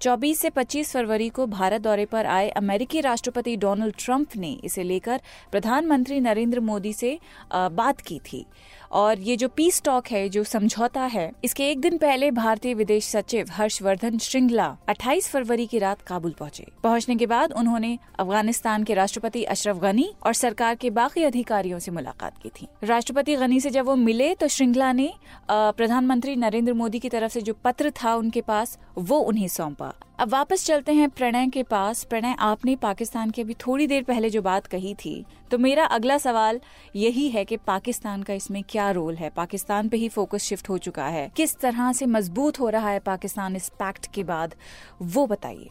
24 0.00 0.38
से 0.38 0.50
25 0.50 0.92
फरवरी 0.92 1.28
को 1.28 1.46
भारत 1.46 1.80
दौरे 1.80 2.04
पर 2.04 2.26
आए 2.26 2.48
अमेरिकी 2.48 3.00
राष्ट्रपति 3.00 3.56
डोनाल्ड 3.56 3.94
ट्रंप 3.98 4.36
ने 4.36 4.52
इसे 4.64 4.82
लेकर 4.82 5.20
प्रधानमंत्री 5.50 6.20
नरेंद्र 6.20 6.60
मोदी 6.60 6.92
से 6.92 7.18
बात 7.54 8.00
की 8.00 8.18
थी। 8.18 8.44
और 8.92 9.20
ये 9.20 9.36
जो 9.36 9.48
पीस 9.48 9.82
टॉक 9.82 10.06
है, 10.06 10.28
जो 10.28 10.44
समझौता 10.44 11.02
है, 11.02 11.30
इसके 11.44 11.68
एक 11.70 11.80
दिन 11.80 11.96
पहले 11.98 12.30
भारतीय 12.30 12.74
विदेश 12.74 13.08
सचिव 13.08 13.46
हर्षवर्धन 13.52 14.18
श्रृंगला 14.18 14.76
28 14.88 15.28
फरवरी 15.28 15.66
की 15.66 15.78
रात 15.78 16.02
काबुल 16.02 16.34
पहुँचे। 16.38 16.66
पहुँचने 16.82 17.16
के 17.16 17.26
बाद 17.26 17.52
उन्होंने 17.52 17.98
अफ़गानिस्तान 18.18 18.84
के 18.84 18.94
राष्ट्रपति 18.94 19.44
अशरफ 19.44 19.76
गनी 19.76 20.10
और 20.26 20.34
सरकार 20.34 20.74
के 20.74 20.90
बाकी 20.90 21.22
अधिकारियों 21.24 21.78
से 21.78 21.90
मुलाकात 21.90 22.38
की 22.42 22.48
थी। 22.50 22.68
राष्ट्रपति 22.84 23.36
गनी 23.36 23.60
से 23.60 23.70
जब 23.70 23.86
वो 23.86 23.94
मिले 23.96 24.34
तो 24.34 24.48
श्रृंगला 24.48 24.92
ने 24.92 25.12
प्रधानमंत्री 25.50 26.36
नरेंद्र 26.36 26.72
मोदी 26.72 26.98
की 26.98 27.08
तरफ़ 27.08 27.32
से 27.32 27.40
जो 27.40 27.54
पत्र 27.64 27.90
था 28.02 28.14
उनके 28.14 28.40
पास, 28.40 28.78
वो 28.98 29.18
उन्हें 29.18 29.48
सौंपा। 29.48 29.92
अब 30.18 30.28
वापस 30.28 30.64
चलते 30.66 30.92
हैं 30.92 31.08
प्रणय 31.10 31.46
के 31.46 31.62
पास। 31.62 32.02
प्रणय, 32.04 32.34
आपने 32.38 32.74
पाकिस्तान 32.76 33.30
के 33.30 33.42
अभी 33.42 33.54
थोड़ी 33.56 33.86
देर 33.86 34.02
पहले 34.02 34.30
जो 34.30 34.40
बात 34.42 34.66
कही 34.66 34.94
थी 34.94 35.24
तो 35.50 35.58
मेरा 35.58 35.84
अगला 35.86 36.16
सवाल 36.18 36.60
यही 36.96 37.28
है 37.30 37.44
कि 37.44 37.56
पाकिस्तान 37.66 38.22
का 38.22 38.34
इसमें 38.34 38.62
क्या 38.68 38.90
रोल 38.90 39.16
है? 39.16 39.30
पाकिस्तान 39.30 39.88
पे 39.88 39.96
ही 39.96 40.08
फोकस 40.08 40.42
शिफ्ट 40.42 40.68
हो 40.68 40.78
चुका 40.78 41.08
है। 41.08 41.30
किस 41.36 41.56
तरह 41.56 41.92
से 41.92 42.06
मज़बूत 42.06 42.60
हो 42.60 42.68
रहा 42.68 42.90
है 42.90 43.00
पाकिस्तान 43.02 43.56
इस 43.56 43.68
पैक्ट 43.78 44.12
के 44.14 44.24
बाद, 44.24 44.54
वो 45.02 45.26
बताइए। 45.26 45.68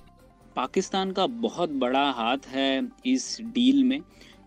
पाकिस्तान 0.55 1.11
का 1.11 1.27
बहुत 1.27 1.69
बड़ा 1.77 2.09
हाथ 2.11 2.47
है 2.47 2.87
इस 3.05 3.37
डील 3.43 3.83
में, 3.83 3.99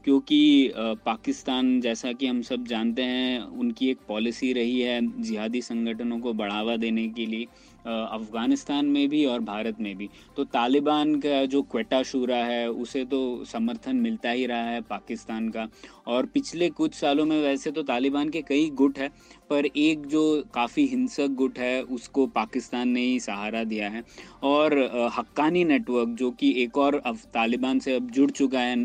क्योंकि 0.04 0.72
पाकिस्तान 0.76 1.80
जैसा 1.80 2.12
कि 2.12 2.26
हम 2.26 2.40
सब 2.42 2.66
जानते 2.66 3.02
हैं, 3.04 3.40
उनकी 3.40 3.90
एक 3.90 3.98
पॉलिसी 4.08 4.52
रही 4.52 4.80
है 4.80 5.00
जिहादी 5.22 5.60
संगठनों 5.62 6.18
को 6.20 6.32
बढ़ावा 6.34 6.76
देने 6.76 7.06
के 7.08 7.26
लिए। 7.26 7.46
अफ़गानिस्तान 7.88 8.86
में 8.86 9.08
भी 9.08 9.24
और 9.24 9.40
भारत 9.42 9.80
में 9.80 9.94
भी। 9.96 10.08
तो 10.36 10.44
तालिबान 10.46 11.14
का 11.16 11.44
जो 11.44 11.62
क्वेटा 11.62 12.02
शूरा 12.02 12.36
है, 12.36 12.68
उसे 12.70 13.04
तो 13.04 13.44
समर्थन 13.44 13.96
मिलता 13.96 14.30
ही 14.30 14.46
रहा 14.46 14.64
है 14.64 14.80
पाकिस्तान 14.80 15.48
का। 15.48 15.66
और 16.06 16.26
पिछले 16.26 16.68
कुछ 16.70 16.94
सालों 16.94 17.24
में 17.26 17.40
वैसे 17.42 17.70
तो 17.70 17.82
तालिबान 17.82 18.28
के 18.28 18.42
कई 18.42 18.68
गुट 18.70 18.98
है, 18.98 19.08
पर 19.50 19.66
एक 19.66 20.06
जो 20.06 20.22
काफ़ी 20.54 20.86
हिंसक 20.86 21.34
गुट 21.34 21.58
है, 21.58 21.82
उसको 21.82 22.26
पाकिस्तान 22.26 22.88
ने 22.88 23.00
ही 23.00 23.18
सहारा 23.20 23.64
दिया 23.64 23.88
है। 23.88 24.02
और 24.42 24.78
हक्कानी 25.14 25.64
नेटवर्क, 25.64 26.08
जो 26.08 26.30
कि 26.30 26.52
एक 26.62 26.78
और 26.78 27.00
अब 27.06 27.18
तालिबान 27.34 27.78
से 27.78 27.94
अब 27.96 28.10
जुड़ 28.10 28.30
चुका 28.30 28.60
है 28.60 28.76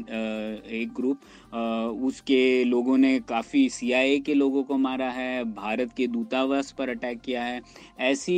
एक 0.74 0.93
ग्रुप 0.95 1.19
उसके 1.53 2.63
लोगों 2.63 2.98
ने 2.98 3.19
काफ़ी 3.19 3.67
सीआईए 3.69 4.19
के 4.19 4.33
लोगों 4.33 4.63
को 4.63 4.77
मारा 4.77 5.10
है, 5.10 5.43
भारत 5.45 5.91
के 5.98 6.07
दूतावास 6.07 6.72
पर 6.72 6.89
अटैक 6.89 7.22
किया 7.22 7.43
है। 7.43 7.62
ऐसी 8.01 8.36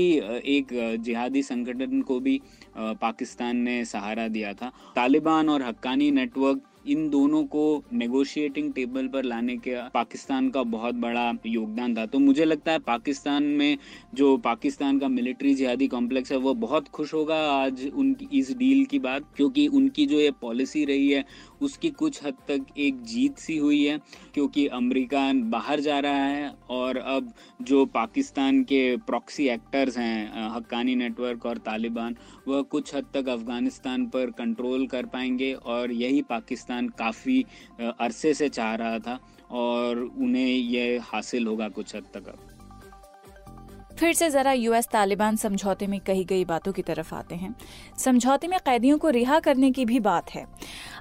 एक 0.48 0.68
जिहादी 1.00 1.44
संगठन 1.44 2.02
को 2.02 2.20
भी 2.20 2.40
पाकिस्तान 2.76 3.58
ने 3.58 3.84
सहारा 3.86 4.28
दिया 4.28 4.54
था। 4.54 4.72
तालिबान 4.96 5.50
और 5.50 5.64
हक्कानी 5.64 6.12
नेटवर्क 6.12 6.62
इन 6.88 7.10
दोनों 7.10 7.44
को 7.46 7.84
नेगोशिएटिंग 7.94 8.72
टेबल 8.74 9.08
पर 9.08 9.24
लाने 9.24 9.56
के, 9.58 9.76
पाकिस्तान 9.90 10.50
का 10.50 10.64
बहुत 10.66 10.96
बड़ा 10.96 11.32
योगदान 11.46 11.96
था। 11.98 12.06
तो 12.06 12.20
मुझे 12.20 12.46
लगता 12.46 12.72
है 12.72 12.80
पाकिस्तान 12.80 13.44
में 13.44 13.78
जो 14.16 14.36
पाकिस्तान 14.38 15.00
का 15.00 15.08
मिलिट्री 15.08 15.54
जिहादी 15.56 15.88
कॉम्प्लेक्स 15.88 16.32
है, 16.32 16.38
वो 16.38 16.54
बहुत 16.56 16.88
खुश 16.88 17.14
होगा 17.14 17.40
आज 17.52 17.90
उनकी 17.96 18.28
इस 18.40 18.56
डील 18.58 18.86
की 18.86 19.00
बात, 19.00 19.26
क्योंकि 19.38 19.68
उनकी 19.68 20.06
जो 20.06 20.20
ये 20.20 20.32
पॉलिसी 20.42 20.86
रही 20.86 21.10
है, 21.10 21.24
उसकी 21.62 21.90
कुछ 21.90 22.24
हद 22.24 22.34
तक 22.48 22.66
एक 22.78 23.02
जीत 23.04 23.38
सी 23.38 23.58
हुई 23.58 23.84
है, 23.84 24.00
क्योंकि 24.34 24.68
अमेरिका 24.68 25.32
बाहर 25.50 25.80
जा 25.80 26.00
रहा 26.00 26.26
है 26.26 26.52
और 26.70 26.98
अब 26.98 27.34
जो 27.62 27.86
पाकिस्तान 27.86 28.64
के 28.64 28.82
प्रॉक्सी 28.98 29.48
एक्टर्स 29.48 29.98
हैं 29.98 30.50
हक्कानी 30.56 30.96
नेटवर्क 30.96 31.46
और 31.46 31.58
तालिबान, 31.58 32.16
वह 32.48 32.62
कुछ 32.62 32.96
हद 32.96 33.06
तक 33.14 33.30
अफ़गानिस्तान 33.30 34.06
पर 34.06 34.32
कंट्रोल 34.38 34.86
कर 34.88 35.06
पाएँगे 35.06 35.54
और 35.54 35.92
यही 35.94 36.22
पाकिस्तान 36.22 36.75
काफ़ी 36.82 37.46
अरसे 37.82 38.34
से 38.34 38.50
चाह 38.50 38.76
रहा 38.76 39.00
था 39.00 39.20
और 39.52 39.98
उन्हें 39.98 40.48
यह 40.48 41.04
हासिल 41.04 41.48
होगा 41.48 41.70
कुछ 41.70 41.96
हद 41.96 42.04
तक 42.14 42.28
अब। 42.28 42.40
फिर 44.00 44.14
से 44.14 44.30
जरा 44.30 44.52
यूएस 44.52 44.88
तालिबान 44.88 45.36
समझौते 45.36 45.88
में 45.88 46.00
कही 46.00 46.24
गई 46.26 46.46
बातों 46.46 46.74
की 46.74 46.82
तरफ़ 46.82 47.16
आते 47.16 47.36
हैं। 47.36 47.56
समझौते 47.98 48.48
में 48.48 48.60
कैदियों 48.60 48.98
को 48.98 49.10
रिहा 49.10 49.40
करने 49.40 49.72
की 49.72 49.86
भी 49.86 50.00
बात 50.00 50.32
है। 50.32 50.46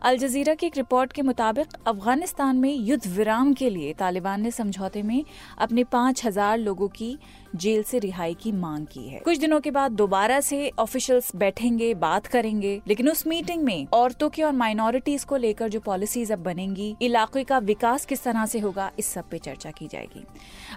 अल 0.04 0.16
जजीरा 0.18 0.52
की 0.54 0.66
एक 0.66 0.76
रिपोर्ट 0.76 1.12
के 1.12 1.22
मुताबिक 1.22 1.68
अफ़गानिस्तान 1.86 2.56
में 2.56 2.74
युद्ध 2.76 3.06
विराम 3.06 3.52
के 3.52 3.68
लिए 3.70 3.92
तालिबान 3.92 4.40
ने 4.40 4.50
समझौते 4.50 5.02
में 5.02 5.24
अपने 5.58 5.84
पाँच 5.84 6.24
हज़ार 6.24 6.58
लोगों 6.58 6.88
की 6.88 7.16
जेल 7.54 7.82
से 7.82 7.98
रिहाई 7.98 8.34
की 8.34 8.52
मांग 8.52 8.86
की 8.86 9.06
है। 9.08 9.18
कुछ 9.18 9.38
दिनों 9.38 9.60
के 9.60 9.70
बाद 9.70 9.92
दोबारा 9.92 10.40
से 10.40 10.70
ऑफिशियल्स 10.78 11.30
बैठेंगे, 11.36 11.92
बात 11.94 12.26
करेंगे, 12.26 12.80
लेकिन 12.88 13.08
उस 13.08 13.26
मीटिंग 13.26 13.62
में 13.62 13.86
औरतों 13.92 14.28
की 14.28 14.42
और 14.42 14.52
माइनॉरिटीज 14.52 15.24
को 15.24 15.36
लेकर 15.36 15.68
जो 15.68 15.80
पॉलिसीज़ 15.80 16.32
अब 16.32 16.42
बनेंगी, 16.42 16.94
इलाके 17.02 17.44
का 17.44 17.58
विकास 17.60 18.04
किस 18.04 18.24
तरह 18.24 18.46
से 18.46 18.58
होगा, 18.58 18.90
इस 18.98 19.06
सब 19.06 19.28
पे 19.30 19.38
चर्चा 19.38 19.70
की 19.70 19.88
जाएगी। 19.88 20.24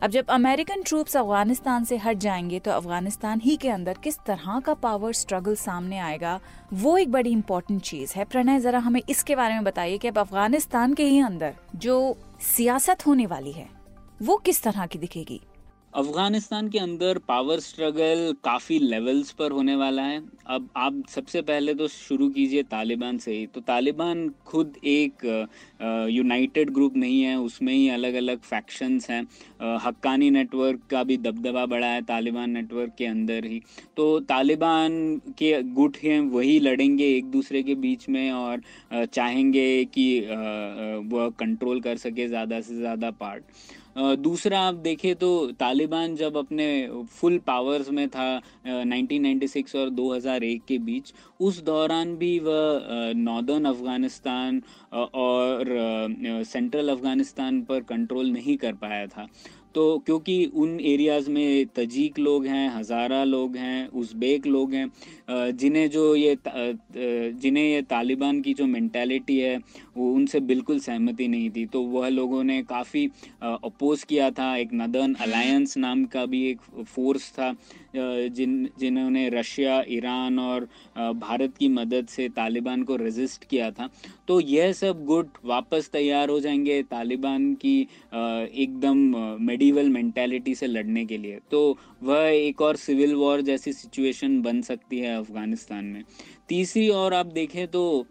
अब 0.01 0.11
जब 0.11 0.29
अमेरिकन 0.29 0.81
ट्रूप्स 0.81 1.17
अफ़गानिस्तान 1.17 1.83
से 1.83 1.97
हट 1.97 2.17
जाएँगे 2.19 2.59
तो 2.59 2.71
अफ़गानिस्तान 2.71 3.41
ही 3.41 3.57
के 3.57 3.69
अंदर 3.69 3.97
किस 4.03 4.19
तरह 4.25 4.59
का 4.59 4.73
पावर 4.79 5.13
स्ट्रगल 5.13 5.55
सामने 5.57 5.99
आएगा 5.99 6.39
वो 6.73 6.97
एक 6.97 7.11
बड़ी 7.11 7.29
इंपॉर्टेंट 7.29 7.81
चीज़ 7.81 8.13
है। 8.15 8.23
प्रणय, 8.25 8.59
जरा 8.59 8.79
हमें 8.79 9.01
इसके 9.09 9.35
बारे 9.35 9.53
में 9.53 9.63
बताइए 9.63 9.97
कि 9.97 10.07
अब 10.07 10.17
अफ़गानिस्तान 10.17 10.93
के 10.93 11.03
ही 11.03 11.19
अंदर 11.19 11.53
जो 11.75 12.17
सियासत 12.41 13.05
होने 13.07 13.25
वाली 13.25 13.51
है, 13.51 13.69
वो 14.21 14.37
किस 14.37 14.63
तरह 14.63 14.85
की 14.85 14.99
दिखेगी? 14.99 15.41
अफ़गानिस्तान 15.93 16.67
के 16.69 16.79
अंदर 16.79 17.17
पावर 17.27 17.59
स्ट्रगल 17.59 18.33
काफ़ी 18.43 18.77
लेवल्स 18.79 19.31
पर 19.31 19.51
होने 19.51 19.75
वाला 19.75 20.01
है। 20.01 20.21
अब 20.47 20.67
आप 20.77 21.01
सबसे 21.09 21.41
पहले 21.41 21.73
तो 21.73 21.87
शुरू 21.87 22.27
कीजिए 22.29 22.63
तालिबान 22.63 23.17
से 23.17 23.31
ही। 23.33 23.45
तो 23.47 23.61
तालिबान 23.61 24.29
खुद 24.47 24.73
एक 24.85 25.23
यूनाइटेड 26.11 26.69
ग्रुप 26.69 26.95
नहीं 26.97 27.21
है, 27.21 27.35
उसमें 27.37 27.73
ही 27.73 27.87
अलग 27.89 28.13
अलग 28.13 28.39
फैक्शंस 28.39 29.09
हैं 29.09 29.21
हक्कानी 29.85 30.29
नेटवर्क 30.29 30.81
का 30.91 31.03
भी 31.03 31.17
दबदबा 31.19 31.65
बढ़ा 31.65 31.87
है 31.87 32.01
तालिबान 32.03 32.49
नेटवर्क 32.51 32.93
के 32.97 33.05
अंदर 33.05 33.45
ही। 33.45 33.61
तो 33.97 34.19
तालिबान 34.21 35.17
के 35.37 35.61
गुट 35.63 35.97
हैं, 36.03 36.19
वही 36.21 36.59
लड़ेंगे 36.59 37.07
एक 37.15 37.31
दूसरे 37.31 37.63
के 37.63 37.75
बीच 37.77 38.07
में 38.09 38.31
और 38.33 38.61
चाहेंगे 39.05 39.67
कि 39.93 40.19
वह 41.09 41.29
कंट्रोल 41.39 41.81
कर 41.81 41.97
सके 41.97 42.27
ज़्यादा 42.27 42.61
से 42.61 42.75
ज़्यादा 42.75 43.11
पार्ट 43.19 43.43
दूसरा 43.97 44.59
आप 44.59 44.75
देखें 44.75 45.15
तो 45.15 45.29
तालिबान 45.59 46.15
जब 46.15 46.37
अपने 46.37 46.67
फुल 47.11 47.37
पावर्स 47.47 47.89
में 47.89 48.07
था 48.09 48.27
1996 48.67 49.75
और 49.75 49.89
2001 49.91 50.61
के 50.67 50.77
बीच, 50.79 51.13
उस 51.39 51.61
दौरान 51.63 52.15
भी 52.17 52.37
वह 52.39 53.13
नॉर्दर्न 53.15 53.65
अफ़गानिस्तान 53.65 54.61
और 54.93 56.43
सेंट्रल 56.45 56.89
अफ़गानिस्तान 56.89 57.61
पर 57.61 57.81
कंट्रोल 57.89 58.29
नहीं 58.31 58.57
कर 58.57 58.73
पाया 58.75 59.05
था। 59.07 59.27
तो 59.77 59.97
क्योंकि 60.05 60.35
उन 60.55 60.79
एरियाज़ 60.81 61.29
में 61.29 61.65
तजीक 61.75 62.17
लोग 62.19 62.45
हैं 62.45 62.69
हज़ारा 62.69 63.23
लोग 63.23 63.55
हैं 63.57 63.87
उज़्बेक 63.93 64.45
लोग 64.47 64.73
हैं 64.73 65.51
जिन्हें 65.53 65.89
जो 65.89 66.03
ये 66.15 66.35
जिन्हें 66.45 67.63
ये 67.63 67.81
तालिबान 67.81 68.41
की 68.41 68.53
जो 68.53 68.65
मैंटेलिटी 68.65 69.37
है, 69.39 69.57
वो 69.97 70.11
उनसे 70.13 70.39
बिल्कुल 70.39 70.79
सहमति 70.79 71.27
नहीं 71.27 71.49
थी। 71.49 71.65
तो 71.65 71.81
वह 71.83 72.07
लोगों 72.09 72.43
ने 72.43 72.61
काफ़ी 72.63 73.05
अपोज 73.43 74.03
किया 74.03 74.29
था। 74.31 74.55
एक 74.57 74.73
नदन 74.73 75.13
अलायंस 75.21 75.77
नाम 75.77 76.03
का 76.05 76.25
भी 76.25 76.43
एक 76.49 76.61
फोर्स 76.85 77.31
था 77.31 77.53
जिन, 77.97 78.69
जिन्होंने 78.79 79.27
रशिया, 79.29 79.81
ईरान 79.89 80.39
और 80.39 80.67
भारत 80.97 81.53
की 81.57 81.67
मदद 81.69 82.07
से 82.07 82.27
तालिबान 82.29 82.83
को 82.83 82.95
रेजिस्ट 82.95 83.43
किया 83.43 83.69
था। 83.71 83.89
तो 84.27 84.39
यह 84.41 84.71
सब 84.73 85.03
गुट 85.05 85.37
वापस 85.45 85.89
तैयार 85.93 86.29
हो 86.29 86.39
जाएँगे 86.39 86.81
तालिबान 86.83 87.53
की 87.55 87.79
एकदम 88.13 88.97
मेडिवल 89.41 89.89
मेंटेलिटी 89.89 90.55
से 90.55 90.67
लड़ने 90.67 91.05
के 91.05 91.17
लिए। 91.17 91.39
तो 91.51 91.77
वह 92.03 92.27
एक 92.27 92.61
और 92.61 92.75
सिविल 92.75 93.15
वॉर 93.15 93.41
जैसी 93.41 93.73
सिचुएशन 93.73 94.41
बन 94.41 94.61
सकती 94.61 94.99
है 94.99 95.17
अफ़गानिस्तान 95.17 95.85
में। 95.85 96.03
तीसरी 96.49 96.87
और 96.89 97.13
आप 97.13 97.25
देखें 97.25 97.67
तो 97.67 98.05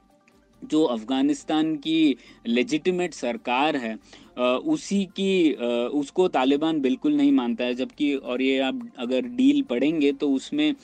जो 0.62 0.82
अफ़गानिस्तान 0.84 1.74
की 1.76 2.16
लेजिटिमेट 2.46 3.14
सरकार 3.14 3.76
है 3.76 3.96
उसी 4.36 5.04
की 5.16 5.52
उसको 5.94 6.28
तालिबान 6.28 6.80
बिल्कुल 6.80 7.16
नहीं 7.16 7.32
मानता 7.32 7.64
है, 7.64 7.74
जबकि 7.74 8.14
और 8.14 8.42
ये 8.42 8.58
आप 8.60 8.80
अगर 8.98 9.26
डील 9.36 9.62
पढ़ेंगे 9.62 10.12
तो 10.12 10.30
उसमें 10.30 10.74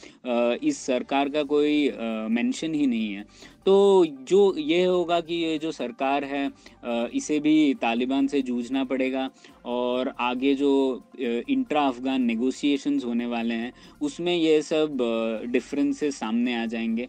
इस 0.63 0.79
सरकार 0.79 1.29
का 1.29 1.43
कोई 1.45 1.91
मेंशन 2.31 2.75
ही 2.75 2.87
नहीं 2.87 3.13
है। 3.15 3.25
तो 3.67 4.05
जो 4.29 4.55
ये 4.59 4.85
होगा 4.85 5.21
कि 5.21 5.35
ये 5.35 5.59
जो 5.59 5.71
सरकार 5.73 6.25
है 6.25 6.51
इसे 7.15 7.39
भी 7.41 7.75
तालिबान 7.75 8.27
से 8.27 8.41
जूझना 8.43 8.83
पड़ेगा 8.85 9.29
और 9.65 10.13
आगे 10.21 10.55
जो 10.55 10.73
इंट्रा 11.19 11.87
अफगान 11.89 12.23
नेगोशिएशंस 12.23 13.05
होने 13.05 13.27
वाले 13.27 13.55
हैं, 13.55 13.73
उसमें 14.03 14.35
ये 14.37 14.61
सब 14.63 14.99
डिफरेंसेस 15.53 16.17
सामने 16.17 16.55
आ 16.55 16.65
जाएँगे। 16.67 17.09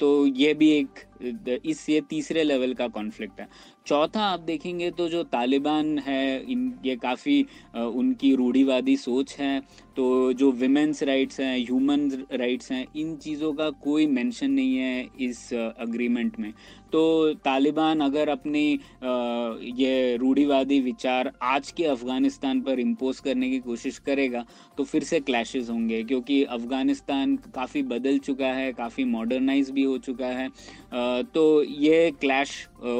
तो 0.00 0.26
ये 0.26 0.52
भी 0.54 0.70
एक, 0.70 1.60
इस, 1.64 1.88
ये 1.90 2.00
तीसरे 2.00 2.44
लेवल 2.44 2.74
का 2.74 2.88
कॉन्फ्लिक्ट 2.88 3.40
है। 3.40 3.48
चौथा 3.86 4.22
आप 4.22 4.40
देखेंगे 4.40 4.90
तो 4.90 5.08
जो 5.08 5.22
तालिबान 5.24 5.98
है 5.98 6.22
इन 6.52 6.72
ये 6.84 6.96
काफ़ी 6.96 7.42
उनकी 7.74 8.34
रूढ़ीवादी 8.34 8.96
सोच 8.96 9.36
है। 9.38 9.60
तो 9.96 10.32
जो 10.32 10.50
विमेंस 10.52 11.02
राइट्स 11.02 11.40
हैं 11.40 11.56
ह्यूमन 11.58 12.10
राइट्स 12.32 12.70
हैं, 12.72 12.86
इन 12.96 13.16
चीज़ों 13.16 13.52
का 13.52 13.68
कोई 13.82 14.06
मेंशन 14.06 14.50
नहीं 14.50 14.76
है 14.76 15.08
इस 15.20 15.52
अग्रीमेंट 15.54 16.38
में। 16.40 16.52
तो 16.92 17.32
तालिबान 17.44 18.00
अगर 18.00 18.28
अपनी 18.28 18.68
ये 19.74 20.16
रूढ़ीवादी 20.16 20.80
विचार 20.80 21.30
आज 21.42 21.70
के 21.70 21.84
अफ़गानिस्तान 21.84 22.60
पर 22.60 22.80
इम्पोज 22.80 23.20
करने 23.20 23.50
की 23.50 23.58
कोशिश 23.58 23.98
करेगा 23.98 24.44
तो 24.78 24.84
फिर 24.84 25.04
से 25.04 25.20
क्लैशेस 25.20 25.70
होंगे। 25.70 26.02
क्योंकि 26.04 26.42
अफ़गानिस्तान 26.44 27.36
काफ़ी 27.54 27.82
बदल 27.84 28.18
चुका 28.18 28.46
है, 28.46 28.72
काफ़ी 28.72 29.04
मॉडर्नाइज 29.04 29.70
भी 29.70 29.82
हो 29.82 29.96
चुका 29.98 30.26
है। 30.26 30.48
तो 31.24 31.62
ये 31.62 32.10
क्लैश 32.20 32.56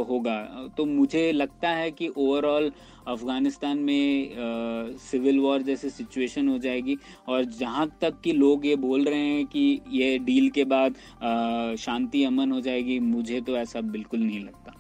होगा। 0.09 0.38
तो 0.76 0.85
मुझे 0.87 1.30
लगता 1.32 1.68
है 1.70 1.90
कि 1.90 2.09
ओवरऑल 2.09 2.70
अफ़गानिस्तान 3.10 3.78
में 3.78 4.96
सिविल 5.00 5.38
वॉर 5.40 5.62
जैसे 5.62 5.90
सिचुएशन 5.90 6.48
हो 6.48 6.58
जाएगी। 6.58 6.96
और 7.28 7.44
जहाँ 7.44 7.90
तक 8.00 8.20
कि 8.24 8.32
लोग 8.32 8.66
ये 8.66 8.76
बोल 8.78 9.04
रहे 9.04 9.18
हैं 9.18 9.46
कि 9.46 9.80
ये 9.90 10.18
डील 10.18 10.50
के 10.50 10.64
बाद 10.66 10.94
शांति 11.78 12.24
अमन 12.24 12.52
हो 12.52 12.60
जाएगी, 12.60 12.98
मुझे 13.00 13.40
तो 13.40 13.56
ऐसा 13.56 13.80
बिल्कुल 13.80 14.20
नहीं 14.20 14.40
लगता। 14.40 14.76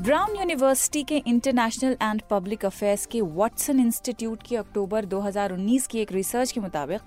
ब्राउन 0.00 0.36
यूनिवर्सिटी 0.36 1.02
के 1.02 1.16
इंटरनेशनल 1.26 1.96
एंड 2.02 2.22
पब्लिक 2.30 2.64
अफेयर्स 2.64 3.04
के 3.06 3.20
वॉटसन 3.20 3.80
इंस्टीट्यूट 3.80 4.42
की 4.42 4.56
अक्टूबर 4.56 5.04
2019 5.04 5.86
की 5.86 5.98
एक 5.98 6.12
रिसर्च 6.12 6.52
के 6.52 6.60
मुताबिक 6.60 7.00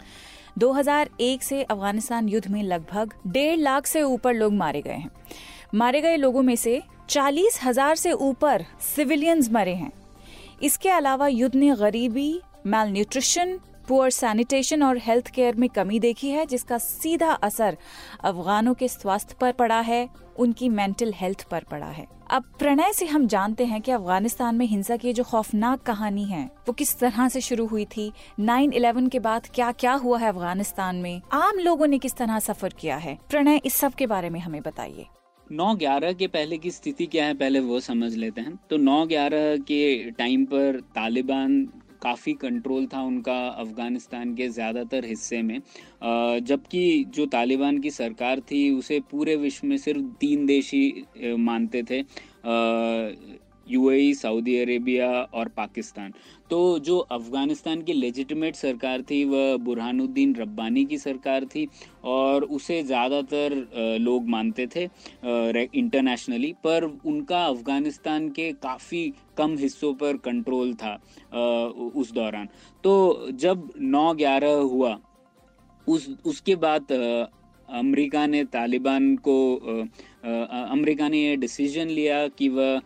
2001 0.59 1.43
से 1.43 1.61
अफ़गानिस्तान 1.63 2.27
युद्ध 2.29 2.47
में 2.47 2.61
लगभग 2.63 3.13
डेढ़ 3.27 3.59
लाख 3.59 3.85
से 3.85 4.01
ऊपर 4.03 4.33
लोग 4.33 4.53
मारे 4.53 4.81
गए 4.81 4.91
हैं। 4.91 5.09
मारे 5.75 6.01
गए 6.01 6.17
लोगों 6.17 6.41
में 6.41 6.55
से 6.55 6.81
चालीस 7.13 7.59
हज़ार 7.63 7.95
से 7.95 8.11
ऊपर 8.11 8.63
सिविलियंस 8.85 9.49
मरे 9.51 9.73
हैं। 9.75 9.91
इसके 10.63 10.89
अलावा 10.89 11.27
युद्ध 11.27 11.55
ने 11.55 11.75
गरीबी 11.75 12.41
मेल 12.67 12.91
न्यूट्रिशन 12.91 13.57
पुअर 13.87 14.09
सैनिटेशन 14.11 14.83
और 14.83 14.97
हेल्थ 14.97 15.27
केयर 15.27 15.55
में 15.55 15.67
कमी 15.69 15.99
देखी 15.99 16.29
है, 16.29 16.45
जिसका 16.45 16.77
सीधा 16.77 17.31
असर 17.31 17.77
अफगानों 18.21 18.73
के 18.73 18.87
स्वास्थ्य 18.87 19.35
पर 19.41 19.51
पड़ा 19.51 19.79
है, 19.81 20.09
उनकी 20.37 20.69
मेंटल 20.71 21.13
हेल्थ 21.15 21.47
पर 21.51 21.63
पड़ा 21.71 21.87
है। 21.87 22.07
अब 22.29 22.43
प्रणय 22.59 22.93
से 22.93 23.05
हम 23.05 23.27
जानते 23.27 23.65
हैं 23.65 23.81
कि 23.81 23.91
अफ़गानिस्तान 23.91 24.55
में 24.55 24.65
हिंसा 24.65 24.97
की 24.97 25.13
जो 25.13 25.23
खौफनाक 25.23 25.81
कहानी 25.83 26.25
है, 26.25 26.45
वो 26.67 26.73
किस 26.73 26.99
तरह 26.99 27.27
से 27.29 27.41
शुरू 27.41 27.67
हुई 27.67 27.85
थी 27.87 28.11
9/11 28.41 29.09
के 29.09 29.19
बाद 29.21 29.47
क्या 29.55 29.71
क्या 29.73 29.93
हुआ 29.95 30.19
है 30.19 30.29
अफ़गानिस्तान 30.29 30.95
में, 30.95 31.21
आम 31.33 31.59
लोगों 31.59 31.87
ने 31.87 31.97
किस 31.99 32.15
तरह 32.15 32.39
सफ़र 32.41 32.73
किया 32.79 32.97
है? 32.97 33.17
प्रणय 33.29 33.61
इस 33.65 33.75
सब 33.75 33.93
के 33.93 34.07
बारे 34.07 34.29
में 34.29 34.39
हमें 34.39 34.61
बताइए। 34.61 35.05
नौ 35.51 35.73
ग्यारह 35.75 36.13
के 36.13 36.27
पहले 36.27 36.57
की 36.57 36.71
स्थिति 36.71 37.05
क्या 37.05 37.25
है, 37.25 37.33
पहले 37.33 37.59
वो 37.59 37.79
समझ 37.79 38.13
लेते 38.15 38.41
हैं। 38.41 38.57
तो 38.69 38.77
नौ 38.77 39.05
ग्यारह 39.05 39.55
के 39.61 40.11
टाइम 40.11 40.45
पर 40.45 40.79
तालिबान 40.95 41.63
काफ़ी 42.01 42.33
कंट्रोल 42.33 42.85
था 42.87 43.01
उनका 43.01 43.35
अफ़गानिस्तान 43.47 44.33
के 44.35 44.47
ज़्यादातर 44.49 45.05
हिस्से 45.05 45.41
में। 45.41 45.59
जबकि 46.45 47.03
जो 47.09 47.25
तालिबान 47.25 47.79
की 47.79 47.91
सरकार 47.91 48.39
थी, 48.41 48.69
उसे 48.71 48.99
पूरे 49.11 49.35
विश्व 49.35 49.67
में 49.67 49.77
सिर्फ़ 49.77 50.01
तीन 50.19 50.45
देश 50.45 50.71
ही 50.73 51.35
मानते 51.39 51.83
थे। 51.83 52.01
यूएई 53.67 54.13
सऊदी 54.13 54.57
अरेबिया 54.59 55.09
और 55.33 55.47
पाकिस्तान। 55.57 56.13
तो 56.49 56.79
जो 56.79 56.97
अफ़गानिस्तान 56.97 57.81
की 57.81 57.93
लेजिटिमेट 57.93 58.55
सरकार 58.55 59.01
थी, 59.01 59.23
वह 59.25 59.55
बुरहानुद्दीन 59.57 60.35
रब्बानी 60.35 60.85
की 60.85 60.97
सरकार 60.97 61.45
थी 61.45 61.67
और 62.05 62.43
उसे 62.43 62.81
ज़्यादातर 62.83 63.55
लोग 64.01 64.27
मानते 64.29 64.67
थे 64.67 64.83
इंटरनेशनली 65.75 66.51
पर 66.63 66.83
उनका 67.05 67.45
अफ़गानिस्तान 67.45 68.29
के 68.29 68.51
काफ़ी 68.63 69.13
कम 69.37 69.57
हिस्सों 69.57 69.93
पर 69.93 70.17
कंट्रोल 70.25 70.73
था 70.75 70.93
उस 71.95 72.11
दौरान। 72.13 72.47
तो 72.83 73.27
जब 73.35 73.69
नौ 73.77 74.13
ग्यारह 74.13 74.53
हुआ, 74.53 74.97
उस, 75.87 76.09
उसके 76.25 76.55
बाद 76.57 76.87
अमेरिका 77.69 78.25
ने 78.27 78.43
तालिबान 78.45 79.15
को 79.27 79.55
अमेरिका 80.25 81.07
ने 81.09 81.23
ये 81.23 81.35
डिसीज़न 81.37 81.87
लिया 81.89 82.27
कि 82.29 82.49
वह 82.49 82.79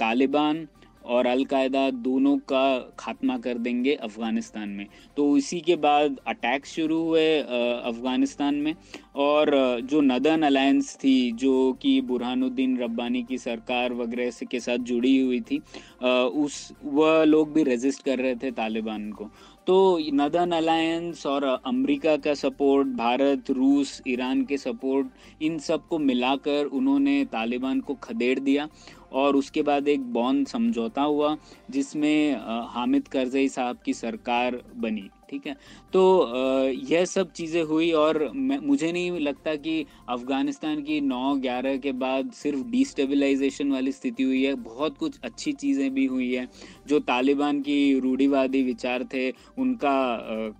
तालिबान 0.00 0.66
और 1.04 1.26
अलकायदा 1.26 1.88
दोनों 1.90 2.36
का 2.48 2.78
खात्मा 2.98 3.36
कर 3.38 3.58
देंगे 3.58 3.94
अफ़गानिस्तान 3.96 4.68
में। 4.68 4.86
तो 5.16 5.36
इसी 5.36 5.60
के 5.60 5.76
बाद 5.76 6.16
अटैक 6.28 6.66
शुरू 6.66 6.98
हुए 7.02 7.38
अफ़गानिस्तान 7.40 8.54
में 8.54 8.74
और 9.16 9.80
जो 9.82 10.00
नदन 10.00 10.42
अलायंस 10.42 10.94
थी, 10.96 11.32
जो 11.32 11.72
कि 11.72 12.00
बुरहानुद्दीन 12.00 12.76
रब्बानी 12.78 13.22
की 13.22 13.38
सरकार 13.38 13.92
वगैरह 13.94 14.46
के 14.50 14.60
साथ 14.60 14.78
जुड़ी 14.84 15.18
हुई 15.18 15.40
थी 15.40 15.58
उस, 15.58 16.72
वह 16.84 17.24
लोग 17.24 17.52
भी 17.52 17.62
रेजिस्ट 17.62 18.04
कर 18.04 18.18
रहे 18.18 18.34
थे 18.34 18.50
तालिबान 18.52 19.10
को। 19.12 19.30
तो 19.66 19.98
नदन 20.14 20.50
अलायंस 20.50 21.26
और 21.26 21.44
अमेरिका 21.44 22.16
का 22.16 22.34
सपोर्ट 22.34 22.88
भारत 22.96 23.50
रूस 23.50 24.00
ईरान 24.08 24.44
के 24.44 24.56
सपोर्ट 24.58 25.42
इन 25.42 25.58
सबको 25.58 25.98
मिलाकर 25.98 26.64
उन्होंने 26.72 27.24
तालिबान 27.24 27.80
को 27.80 27.94
खदेड़ 27.94 28.38
दिया 28.40 28.68
और 29.12 29.36
उसके 29.36 29.62
बाद 29.62 29.88
एक 29.88 30.12
बॉन्ड 30.12 30.48
समझौता 30.48 31.02
हुआ, 31.02 31.36
जिसमें 31.70 32.36
हामिद 32.68 33.08
करजई 33.08 33.48
साहब 33.48 33.78
की 33.84 33.94
सरकार 33.94 34.60
बनी। 34.76 35.08
ठीक 35.30 35.46
है? 35.46 35.54
तो 35.92 36.70
यह 36.90 37.04
सब 37.04 37.30
चीज़ें 37.32 37.62
हुई 37.62 37.90
और 37.92 38.30
मुझे 38.34 38.90
नहीं 38.92 39.20
लगता 39.20 39.54
कि 39.56 39.84
अफ़गानिस्तान 40.08 40.82
की 40.82 41.00
नौ 41.00 41.34
ग्यारह 41.36 41.76
के 41.76 41.92
बाद 41.92 42.30
सिर्फ़ 42.32 42.64
डिस्टेबलाइजेशन 42.70 43.70
वाली 43.72 43.92
स्थिति 43.92 44.22
हुई 44.22 44.42
है। 44.44 44.54
बहुत 44.54 44.96
कुछ 44.98 45.18
अच्छी 45.24 45.52
चीज़ें 45.52 45.92
भी 45.94 46.06
हुई 46.06 46.32
है। 46.34 46.48
जो 46.88 46.98
तालिबान 47.00 47.60
की 47.60 47.78
रूढ़ीवादी 48.00 48.62
विचार 48.62 49.04
थे, 49.04 49.30
उनका 49.58 49.96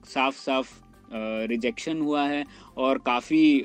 साफ़ 0.06 0.36
साफ़ 0.36 0.78
रिजेक्शन 1.50 2.00
हुआ 2.00 2.22
है 2.24 2.44
और 2.78 2.98
काफ़ी 3.06 3.60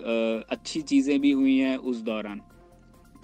अच्छी 0.49 0.81
चीज़ें 0.81 1.19
भी 1.21 1.31
हुई 1.31 1.57
हैं 1.57 1.77
उस 1.77 1.97
दौरान। 2.01 2.41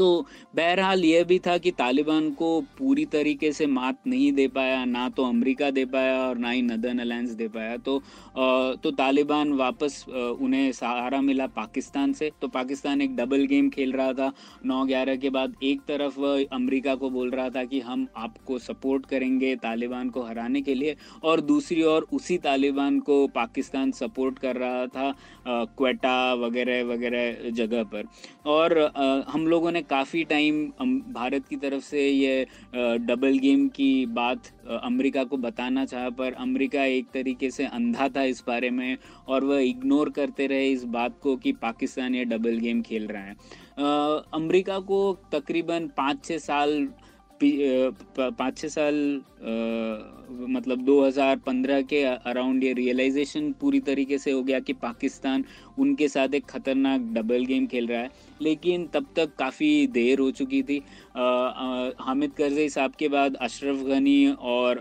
तो 0.02 0.26
बहरहाल 0.56 1.04
यह 1.06 1.24
भी 1.24 1.38
था 1.40 1.58
कि 1.58 1.72
तालिबान 1.78 2.30
को 2.34 2.50
पूरी 2.78 3.06
तरीके 3.08 3.52
से 3.52 3.66
मात 3.70 3.98
नहीं 4.08 4.32
दे 4.34 4.48
पाया 4.48 4.84
ना 4.88 5.08
तो 5.10 5.24
अमेरिका 5.26 5.70
दे 5.72 5.84
पाया 5.86 6.18
और 6.20 6.38
ना 6.38 6.50
ही 6.50 6.62
नदन 6.64 7.00
अलायंस 7.00 7.32
दे 7.32 7.48
पाया। 7.48 7.76
तो 7.78 8.02
तो 8.84 8.92
तालिबान 8.92 9.52
वापस 9.54 10.06
उन्हें 10.10 10.72
सहारा 10.72 11.20
मिला 11.22 11.48
पाकिस्तान 11.50 12.14
से। 12.14 12.32
तो 12.42 12.48
पाकिस्तान 12.48 13.02
एक 13.02 13.16
डबल 13.16 13.46
गेम 13.46 13.70
खेल 13.70 13.92
रहा 13.92 14.14
था। 14.14 14.32
नौ 14.66 14.84
ग्यारह 14.86 15.16
के 15.18 15.30
बाद 15.30 15.54
एक 15.64 15.82
तरफ़ 15.88 16.20
अमेरिका 16.54 16.96
को 16.96 17.10
बोल 17.10 17.30
रहा 17.32 17.50
था 17.50 17.64
कि 17.66 17.80
हम 17.82 18.08
आपको 18.18 18.58
सपोर्ट 18.60 19.06
करेंगे 19.06 19.56
तालिबान 19.58 20.10
को 20.10 20.24
हराने 20.24 20.62
के 20.62 20.76
लिए 20.76 20.96
और 21.24 21.42
दूसरी 21.44 21.84
ओर 21.84 22.08
उसी 22.14 22.38
तालिबान 22.40 23.00
को 23.02 23.26
पाकिस्तान 23.36 23.92
सपोर्ट 23.94 24.40
कर 24.40 24.56
रहा 24.56 24.86
था 24.88 25.14
क्वेटा 25.48 26.34
वगैरह 26.36 26.84
वगैरह 26.86 27.50
जगह 27.52 27.84
पर। 27.86 28.04
और 28.48 28.78
आ, 28.80 29.32
हम 29.32 29.48
लोगों 29.48 29.72
ने 29.72 29.82
काफ़ी 29.92 30.24
टाइम 30.24 30.66
भारत 31.14 31.48
की 31.48 31.56
तरफ़ 31.56 31.84
से 31.84 32.08
ये 32.10 32.46
डबल 33.06 33.38
गेम 33.40 33.68
की 33.70 34.06
बात 34.12 34.48
अमेरिका 34.84 35.24
को 35.24 35.38
बताना 35.38 35.86
चाहा, 35.86 36.10
पर 36.10 36.34
अमेरिका 36.34 36.84
एक 36.86 37.08
तरीके 37.14 37.50
से 37.52 37.66
अंधा 37.66 38.08
था 38.10 38.24
इस 38.26 38.44
बारे 38.48 38.70
में 38.72 38.98
और 39.28 39.44
वह 39.44 39.60
इग्नोर 39.62 40.10
करते 40.10 40.48
रहे 40.48 40.72
इस 40.72 40.84
बात 40.96 41.20
को 41.24 41.36
कि 41.38 41.52
पाकिस्तान 41.62 42.16
ये 42.16 42.26
डबल 42.26 42.58
गेम 42.60 42.82
खेल 42.82 43.08
रहा 43.08 43.24
है। 43.24 43.36
अमेरिका 44.34 44.80
को 44.80 45.02
तकरीबन 45.34 45.88
पाँच 45.98 46.26
छः 46.26 46.38
साल 46.40 46.88
पाँच 47.44 48.58
छः 48.58 48.68
साल 48.68 48.96
मतलब 50.32 50.82
2015 50.86 51.82
के 51.82 52.02
अराउंड 52.04 52.64
ये 52.64 52.74
रियलाइजेशन 52.74 53.52
पूरी 53.62 53.80
तरीके 53.80 54.18
से 54.18 54.32
हो 54.32 54.44
गया 54.44 54.60
कि 54.60 54.74
पाकिस्तान 54.74 55.44
उनके 55.80 56.08
साथ 56.08 56.34
एक 56.36 56.46
खतरनाक 56.46 57.02
डबल 57.14 57.46
गेम 57.46 57.66
खेल 57.68 57.88
रहा 57.88 58.00
है। 58.02 58.10
लेकिन 58.42 58.86
तब 58.94 59.06
तक 59.16 59.36
काफ़ी 59.40 59.88
देर 59.88 60.20
हो 60.20 60.30
चुकी 60.32 60.62
थी। 60.64 60.78
हामिद 62.00 62.32
करजई 62.34 62.70
साहब 62.70 62.94
के 63.00 63.08
बाद 63.08 63.36
अशरफ 63.42 63.84
गनी 63.88 64.28
और 64.32 64.78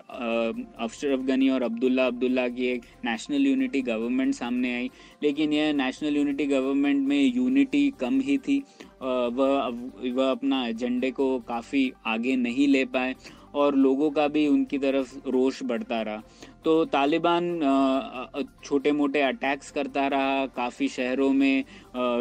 अशरफ 0.81 1.21
गनी 1.27 1.49
और 1.49 1.63
अब्दुल्ला 1.63 2.07
अब्दुल्ला 2.07 2.49
की 2.49 2.67
एक 2.67 2.83
नेशनल 3.05 3.47
यूनिटी 3.47 3.83
गवर्नमेंट 3.83 4.35
सामने 4.35 4.75
आई। 4.77 4.91
लेकिन 5.23 5.53
यह 5.53 5.73
नेशनल 5.73 6.17
यूनिटी 6.17 6.47
गवर्नमेंट 6.47 7.07
में 7.09 7.23
यूनिटी 7.35 7.89
कम 8.01 8.21
ही 8.21 8.39
थी। 8.39 8.63
वह 9.03 9.69
वह 10.15 10.31
अपना 10.31 10.67
एजेंडे 10.67 11.11
को 11.11 11.39
काफ़ी 11.49 11.91
आगे 12.07 12.37
नहीं 12.37 12.67
ले 12.69 12.85
पाए। 12.85 13.15
और 13.55 13.75
लोगों 13.75 14.11
का 14.11 14.27
भी 14.29 14.47
उनकी 14.49 14.79
तरफ़ 14.79 15.15
रोष 15.29 15.63
बढ़ता 15.63 16.01
रहा। 16.03 16.23
तो 16.65 16.85
तालिबान 16.85 18.45
छोटे 18.65 18.93
मोटे 18.93 19.21
अटैक्स 19.23 19.71
करता 19.71 20.07
रहा, 20.07 20.47
काफ़ी 20.47 20.89
शहरों 20.89 21.33
में 21.33 21.65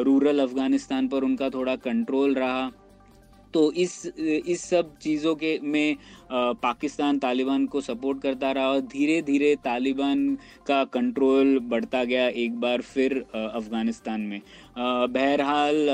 रूरल 0.04 0.39
अफ़गानिस्तान 0.39 1.08
पर 1.08 1.24
उनका 1.24 1.50
थोड़ा 1.50 1.76
कंट्रोल 1.78 2.34
रहा। 2.36 2.70
तो 3.54 3.72
इस 3.74 4.06
इस 4.08 4.64
सब 4.64 4.96
चीज़ों 5.02 5.34
के 5.36 5.58
में 5.64 5.96
पाकिस्तान 6.32 7.20
तालिबान 7.20 7.66
को 7.66 7.82
सपोर्ट 7.82 8.22
करता 8.22 8.52
रहा 8.52 8.68
और 8.70 8.82
धीरे 8.88 9.22
धीरे 9.22 9.56
तालिबान 9.64 10.28
का 10.68 10.84
कंट्रोल 10.94 11.58
बढ़ता 11.70 12.04
गया 12.04 12.28
एक 12.28 12.60
बार 12.60 12.82
फिर 12.84 13.18
अफ़गानिस्तान 13.36 14.22
में। 14.22 14.42
बहरहाल 14.78 15.88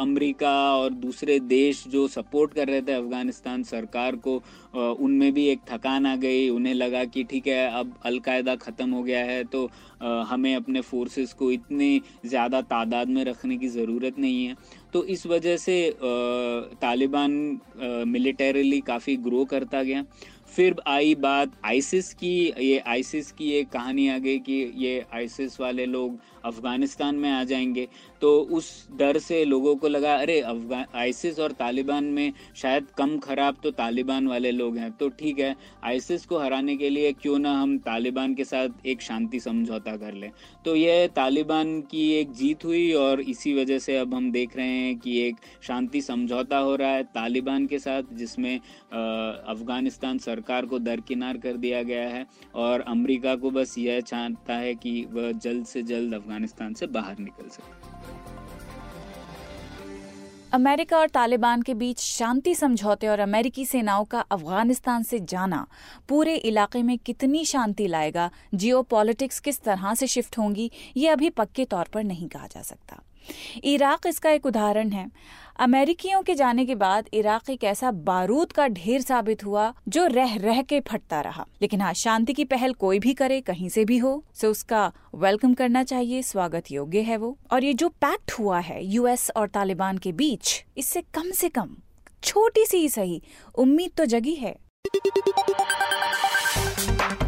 अमेरिका 0.00 0.52
और 0.74 0.90
दूसरे 0.96 1.38
देश 1.40 1.84
जो 1.88 2.06
सपोर्ट 2.08 2.54
कर 2.54 2.68
रहे 2.68 2.82
थे 2.82 2.92
अफ़गानिस्तान 2.92 3.62
सरकार 3.64 4.16
को 4.18 4.42
उनमें 4.74 5.32
भी 5.34 5.46
एक 5.48 5.60
थकान 5.70 6.06
आ 6.06 6.14
गई। 6.16 6.48
उन्हें 6.50 6.74
लगा 6.74 7.04
कि 7.06 7.24
ठीक 7.24 7.46
है, 7.46 7.70
अब 7.70 7.94
अलकायदा 8.04 8.54
ख़त्म 8.56 8.90
हो 8.90 9.02
गया 9.02 9.24
है 9.24 9.42
तो 9.46 9.68
हमें 10.02 10.54
अपने 10.56 10.80
फोर्सेस 10.82 11.32
को 11.32 11.50
इतनी 11.52 12.00
ज़्यादा 12.26 12.60
तादाद 12.64 13.08
में 13.08 13.24
रखने 13.24 13.56
की 13.56 13.68
ज़रूरत 13.68 14.18
नहीं 14.18 14.44
है। 14.44 14.54
तो 14.92 15.04
इस 15.04 15.26
वजह 15.26 15.56
से 15.56 15.78
तालिबान 16.80 17.32
मिलिटरीली 18.08 18.80
काफ़ी 18.80 19.16
ग्रो 19.18 19.44
करता 19.44 19.82
गया। 19.82 20.04
फिर 20.56 20.74
आई 20.86 21.14
बात 21.14 21.50
आइसिस 21.64 22.12
की, 22.14 22.52
ये 22.58 22.78
आइसिस 22.78 23.30
की 23.32 23.50
एक 23.52 23.68
कहानी 23.68 24.08
आ 24.08 24.16
गई 24.18 24.38
कि 24.38 24.72
ये 24.76 25.04
आइसिस 25.14 25.60
वाले 25.60 25.86
लोग 25.86 26.18
अफ़गानिस्तान 26.44 27.14
में 27.14 27.30
आ 27.30 27.42
जाएँगे। 27.44 27.86
तो 28.20 28.30
उस 28.40 28.88
डर 28.98 29.18
से 29.18 29.44
लोगों 29.44 29.74
को 29.76 29.88
लगा, 29.88 30.14
अरे 30.14 30.40
अफगान 30.40 30.84
आइसिस 30.94 31.38
और 31.38 31.52
तालिबान 31.52 32.04
में 32.04 32.32
शायद 32.56 32.86
कम 32.98 33.16
खराब 33.18 33.56
तो 33.62 33.70
तालिबान 33.70 34.26
वाले 34.26 34.50
लोग 34.50 34.76
हैं। 34.76 34.90
तो 34.92 35.08
ठीक 35.08 35.38
है, 35.38 35.54
आइसिस 35.84 36.26
को 36.26 36.38
हराने 36.38 36.76
के 36.76 36.90
लिए 36.90 37.12
क्यों 37.12 37.38
ना 37.38 37.52
हम 37.60 37.76
तालिबान 37.78 38.34
के 38.34 38.44
साथ 38.44 38.86
एक 38.86 39.02
शांति 39.02 39.40
समझौता 39.40 39.96
कर 39.96 40.14
लें। 40.14 40.30
तो 40.64 40.76
यह 40.76 41.06
तालिबान 41.06 41.80
की 41.80 42.10
एक 42.12 42.32
जीत 42.32 42.64
हुई 42.64 42.92
और 42.92 43.20
इसी 43.20 43.54
वजह 43.54 43.78
से 43.78 43.96
अब 43.96 44.14
हम 44.14 44.30
देख 44.32 44.56
रहे 44.56 44.66
हैं 44.66 44.98
कि 44.98 45.18
एक 45.20 45.36
शांति 45.62 46.00
समझौता 46.00 46.58
हो 46.58 46.74
रहा 46.76 46.90
है 46.90 47.02
तालिबान 47.04 47.66
के 47.66 47.78
साथ, 47.78 48.02
जिसमें 48.12 48.56
अफ़गानिस्तान 48.56 50.18
सरकार 50.18 50.66
को 50.66 50.78
दरकिनार 50.78 51.36
कर 51.36 51.56
दिया 51.56 51.82
गया 51.82 52.08
है 52.08 52.26
और 52.54 52.80
अमेरिका 52.80 53.34
को 53.36 53.50
बस 53.50 53.74
यह 53.78 54.00
चाहता 54.00 54.54
है 54.54 54.74
कि 54.74 55.06
वह 55.10 55.32
जल्द 55.32 55.66
से 55.66 55.82
जल्द 55.82 56.14
अफ़गानिस्तान 56.30 56.74
से 56.74 56.86
बाहर 56.86 57.18
निकल 57.18 57.48
सके। 57.48 57.88
अमेरिका 60.52 60.98
और 60.98 61.08
तालिबान 61.08 61.62
के 61.62 61.74
बीच 61.74 61.98
शांति 61.98 62.54
समझौते 62.54 63.08
और 63.08 63.18
अमेरिकी 63.18 63.64
सेनाओं 63.66 64.04
का 64.04 64.20
अफ़गानिस्तान 64.20 65.02
से 65.02 65.18
जाना 65.20 65.66
पूरे 66.08 66.34
इलाके 66.34 66.82
में 66.82 66.98
कितनी 66.98 67.44
शांति 67.44 67.86
लाएगा? 67.86 68.30
जियो 68.54 68.82
किस 68.92 69.60
तरह 69.60 69.94
से 69.94 70.06
शिफ्ट 70.06 70.38
होंगी, 70.38 70.70
ये 70.96 71.08
अभी 71.08 71.30
पक्के 71.30 71.64
तौर 71.64 71.88
पर 71.92 72.04
नहीं 72.04 72.28
कहा 72.28 72.46
जा 72.46 72.62
सकता। 72.62 73.02
इराक 73.64 74.06
इसका 74.06 74.30
एक 74.30 74.46
उदाहरण 74.46 74.90
है। 74.90 75.10
अमेरिकियों 75.58 76.20
के 76.22 76.34
जाने 76.34 76.64
के 76.66 76.74
बाद 76.74 77.08
इराक 77.14 77.50
एक 77.50 77.64
ऐसा 77.64 77.90
बारूद 77.90 78.52
का 78.52 78.66
ढेर 78.68 79.00
साबित 79.00 79.44
हुआ 79.44 79.72
जो 79.88 80.06
रह 80.06 80.36
रह 80.36 80.62
के 80.62 80.80
फटता 80.80 81.20
रहा। 81.20 81.44
लेकिन 81.62 81.80
हाँ 81.80 81.92
शांति 81.94 82.32
की 82.32 82.44
पहल 82.44 82.72
कोई 82.72 82.98
भी 82.98 83.14
करे, 83.14 83.40
कहीं 83.40 83.68
से 83.68 83.84
भी 83.84 83.98
हो, 83.98 84.22
सो 84.34 84.50
उसका 84.50 84.92
वेलकम 85.14 85.54
करना 85.54 85.82
चाहिए, 85.82 86.22
स्वागत 86.22 86.70
योग्य 86.70 87.00
है 87.00 87.16
वो। 87.16 87.36
और 87.52 87.64
ये 87.64 87.74
जो 87.74 87.88
पैक्ट 87.88 88.32
हुआ 88.32 88.60
है 88.60 88.84
यूएस 88.86 89.30
और 89.36 89.48
तालिबान 89.48 89.98
के 89.98 90.12
बीच, 90.12 90.64
इससे 90.78 91.02
कम 91.14 91.30
से 91.30 91.48
कम, 91.48 91.76
छोटी 92.22 92.66
सी 92.66 92.88
सही, 92.88 93.22
उम्मीद 93.54 93.90
तो 93.96 94.04
जगी 94.06 94.34
है। 94.34 94.56